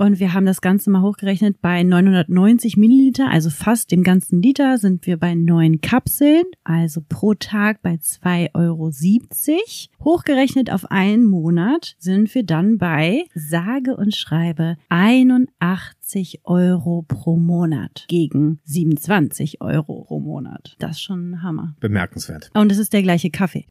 Und 0.00 0.20
wir 0.20 0.32
haben 0.32 0.46
das 0.46 0.60
Ganze 0.60 0.90
mal 0.90 1.02
hochgerechnet 1.02 1.60
bei 1.60 1.82
990 1.82 2.76
Milliliter, 2.76 3.28
also 3.28 3.50
fast 3.50 3.90
dem 3.90 4.04
ganzen 4.04 4.40
Liter, 4.40 4.78
sind 4.78 5.04
wir 5.06 5.16
bei 5.16 5.34
neun 5.34 5.80
Kapseln, 5.80 6.44
also 6.62 7.02
pro 7.06 7.34
Tag 7.34 7.82
bei 7.82 7.94
2,70 7.94 8.48
Euro. 8.54 8.92
Hochgerechnet 10.04 10.70
auf 10.70 10.88
einen 10.92 11.24
Monat 11.24 11.96
sind 11.98 12.32
wir 12.36 12.44
dann 12.44 12.78
bei, 12.78 13.24
sage 13.34 13.96
und 13.96 14.14
schreibe, 14.14 14.76
81 14.88 16.42
Euro 16.44 17.04
pro 17.06 17.36
Monat 17.36 18.04
gegen 18.06 18.60
27 18.66 19.60
Euro 19.60 20.04
pro 20.04 20.20
Monat. 20.20 20.76
Das 20.78 20.92
ist 20.92 21.02
schon 21.02 21.32
ein 21.32 21.42
Hammer. 21.42 21.74
Bemerkenswert. 21.80 22.52
Und 22.54 22.70
es 22.70 22.78
ist 22.78 22.92
der 22.92 23.02
gleiche 23.02 23.30
Kaffee. 23.30 23.66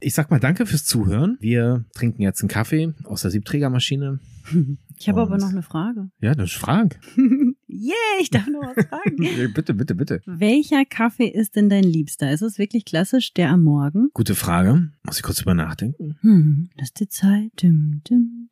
Ich 0.00 0.14
sag 0.14 0.30
mal 0.30 0.40
danke 0.40 0.66
fürs 0.66 0.84
Zuhören. 0.84 1.36
Wir 1.40 1.84
trinken 1.94 2.22
jetzt 2.22 2.42
einen 2.42 2.48
Kaffee 2.48 2.94
aus 3.04 3.22
der 3.22 3.30
Siebträgermaschine. 3.30 4.20
Ich 4.96 5.08
habe 5.08 5.22
aber 5.22 5.38
noch 5.38 5.48
eine 5.48 5.62
Frage. 5.62 6.10
Ja, 6.20 6.36
das 6.36 6.50
ist 6.50 6.56
frag. 6.56 7.00
yeah, 7.68 7.94
ich 8.20 8.30
darf 8.30 8.46
noch 8.46 8.62
was 8.62 8.86
fragen. 8.86 9.16
bitte, 9.54 9.74
bitte, 9.74 9.96
bitte. 9.96 10.20
Welcher 10.24 10.84
Kaffee 10.84 11.26
ist 11.26 11.56
denn 11.56 11.68
dein 11.68 11.82
Liebster? 11.82 12.30
Ist 12.30 12.42
es 12.42 12.58
wirklich 12.58 12.84
klassisch 12.84 13.34
der 13.34 13.50
am 13.50 13.64
Morgen? 13.64 14.10
Gute 14.14 14.36
Frage. 14.36 14.92
Muss 15.02 15.16
ich 15.16 15.24
kurz 15.24 15.38
drüber 15.38 15.54
nachdenken? 15.54 16.16
Hm, 16.20 16.70
lass 16.76 16.92
die 16.92 17.08
Zeit. 17.08 17.50
Dum, 17.60 18.02
dum, 18.08 18.48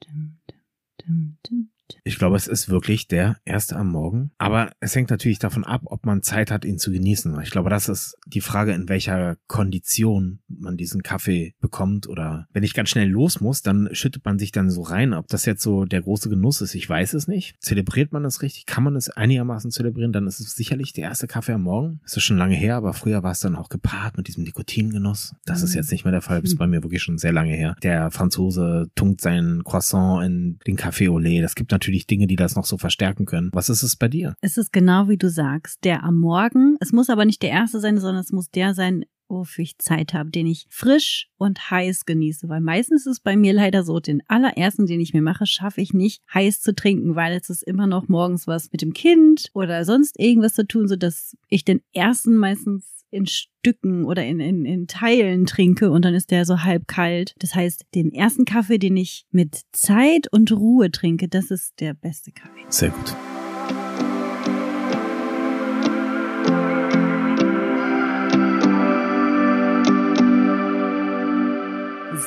dum, 1.06 1.36
dum, 1.48 1.68
ich 2.04 2.18
glaube, 2.18 2.36
es 2.36 2.46
ist 2.46 2.68
wirklich 2.68 3.08
der 3.08 3.36
erste 3.44 3.76
am 3.76 3.88
Morgen. 3.88 4.32
Aber 4.38 4.70
es 4.80 4.94
hängt 4.94 5.10
natürlich 5.10 5.38
davon 5.38 5.64
ab, 5.64 5.82
ob 5.86 6.06
man 6.06 6.22
Zeit 6.22 6.50
hat, 6.50 6.64
ihn 6.64 6.78
zu 6.78 6.90
genießen. 6.90 7.40
Ich 7.42 7.50
glaube, 7.50 7.70
das 7.70 7.88
ist 7.88 8.16
die 8.26 8.40
Frage, 8.40 8.72
in 8.72 8.88
welcher 8.88 9.36
Kondition 9.46 10.40
man 10.48 10.76
diesen 10.76 11.02
Kaffee 11.02 11.54
bekommt. 11.60 12.08
Oder 12.08 12.46
wenn 12.52 12.62
ich 12.62 12.74
ganz 12.74 12.90
schnell 12.90 13.08
los 13.08 13.40
muss, 13.40 13.62
dann 13.62 13.88
schüttet 13.92 14.24
man 14.24 14.38
sich 14.38 14.52
dann 14.52 14.70
so 14.70 14.82
rein. 14.82 15.14
Ob 15.14 15.28
das 15.28 15.44
jetzt 15.44 15.62
so 15.62 15.84
der 15.84 16.02
große 16.02 16.28
Genuss 16.28 16.60
ist, 16.60 16.74
ich 16.74 16.88
weiß 16.88 17.14
es 17.14 17.28
nicht. 17.28 17.56
Zelebriert 17.60 18.12
man 18.12 18.24
es 18.24 18.42
richtig? 18.42 18.66
Kann 18.66 18.84
man 18.84 18.96
es 18.96 19.10
einigermaßen 19.10 19.70
zelebrieren? 19.70 20.12
Dann 20.12 20.26
ist 20.26 20.40
es 20.40 20.54
sicherlich 20.54 20.92
der 20.92 21.04
erste 21.04 21.26
Kaffee 21.26 21.52
am 21.52 21.62
Morgen. 21.62 22.00
Das 22.02 22.16
ist 22.16 22.24
schon 22.24 22.38
lange 22.38 22.54
her, 22.54 22.76
aber 22.76 22.92
früher 22.92 23.22
war 23.22 23.32
es 23.32 23.40
dann 23.40 23.56
auch 23.56 23.68
gepaart 23.68 24.16
mit 24.16 24.28
diesem 24.28 24.44
Nikotingenuss. 24.44 25.34
Das 25.44 25.58
mhm. 25.58 25.64
ist 25.64 25.74
jetzt 25.74 25.92
nicht 25.92 26.04
mehr 26.04 26.12
der 26.12 26.22
Fall. 26.22 26.40
Das 26.40 26.52
ist 26.52 26.58
bei 26.58 26.66
mir 26.66 26.82
wirklich 26.82 27.02
schon 27.02 27.18
sehr 27.18 27.32
lange 27.32 27.54
her. 27.54 27.76
Der 27.82 28.10
Franzose 28.10 28.90
tunkt 28.94 29.20
sein 29.20 29.62
Croissant 29.64 30.24
in 30.24 30.58
den 30.66 30.76
Kaffee 30.76 31.08
au 31.08 31.18
lait. 31.18 31.42
Das 31.42 31.54
gibt 31.54 31.72
natürlich 31.72 31.81
natürlich 31.82 32.06
Dinge, 32.06 32.28
die 32.28 32.36
das 32.36 32.54
noch 32.54 32.64
so 32.64 32.78
verstärken 32.78 33.26
können. 33.26 33.50
Was 33.52 33.68
ist 33.68 33.82
es 33.82 33.96
bei 33.96 34.06
dir? 34.06 34.36
Es 34.40 34.56
ist 34.56 34.72
genau 34.72 35.08
wie 35.08 35.16
du 35.16 35.28
sagst, 35.28 35.82
der 35.82 36.04
am 36.04 36.16
Morgen. 36.16 36.76
Es 36.78 36.92
muss 36.92 37.10
aber 37.10 37.24
nicht 37.24 37.42
der 37.42 37.50
erste 37.50 37.80
sein, 37.80 37.98
sondern 37.98 38.22
es 38.22 38.30
muss 38.30 38.50
der 38.50 38.72
sein, 38.72 39.04
wofür 39.28 39.64
ich 39.64 39.78
Zeit 39.78 40.14
habe, 40.14 40.30
den 40.30 40.46
ich 40.46 40.66
frisch 40.68 41.28
und 41.38 41.72
heiß 41.72 42.04
genieße. 42.04 42.48
Weil 42.48 42.60
meistens 42.60 43.06
ist 43.06 43.14
es 43.14 43.20
bei 43.20 43.36
mir 43.36 43.52
leider 43.52 43.82
so, 43.82 43.98
den 43.98 44.22
allerersten, 44.28 44.86
den 44.86 45.00
ich 45.00 45.12
mir 45.12 45.22
mache, 45.22 45.44
schaffe 45.44 45.80
ich 45.80 45.92
nicht 45.92 46.22
heiß 46.32 46.60
zu 46.60 46.72
trinken, 46.72 47.16
weil 47.16 47.36
es 47.36 47.50
ist 47.50 47.64
immer 47.64 47.88
noch 47.88 48.06
morgens 48.06 48.46
was 48.46 48.70
mit 48.70 48.82
dem 48.82 48.92
Kind 48.92 49.50
oder 49.52 49.84
sonst 49.84 50.20
irgendwas 50.20 50.54
zu 50.54 50.64
tun, 50.64 50.86
so 50.86 50.94
dass 50.94 51.36
ich 51.48 51.64
den 51.64 51.80
ersten 51.92 52.36
meistens 52.36 53.01
in 53.12 53.26
Stücken 53.26 54.04
oder 54.04 54.24
in, 54.24 54.40
in, 54.40 54.64
in 54.64 54.86
Teilen 54.86 55.46
trinke 55.46 55.90
und 55.90 56.04
dann 56.04 56.14
ist 56.14 56.30
der 56.30 56.44
so 56.44 56.62
halb 56.64 56.88
kalt. 56.88 57.34
Das 57.38 57.54
heißt, 57.54 57.84
den 57.94 58.12
ersten 58.12 58.44
Kaffee, 58.44 58.78
den 58.78 58.96
ich 58.96 59.26
mit 59.30 59.60
Zeit 59.72 60.32
und 60.32 60.50
Ruhe 60.50 60.90
trinke, 60.90 61.28
das 61.28 61.50
ist 61.50 61.74
der 61.78 61.94
beste 61.94 62.32
Kaffee. 62.32 62.64
Sehr 62.68 62.90
gut. 62.90 63.14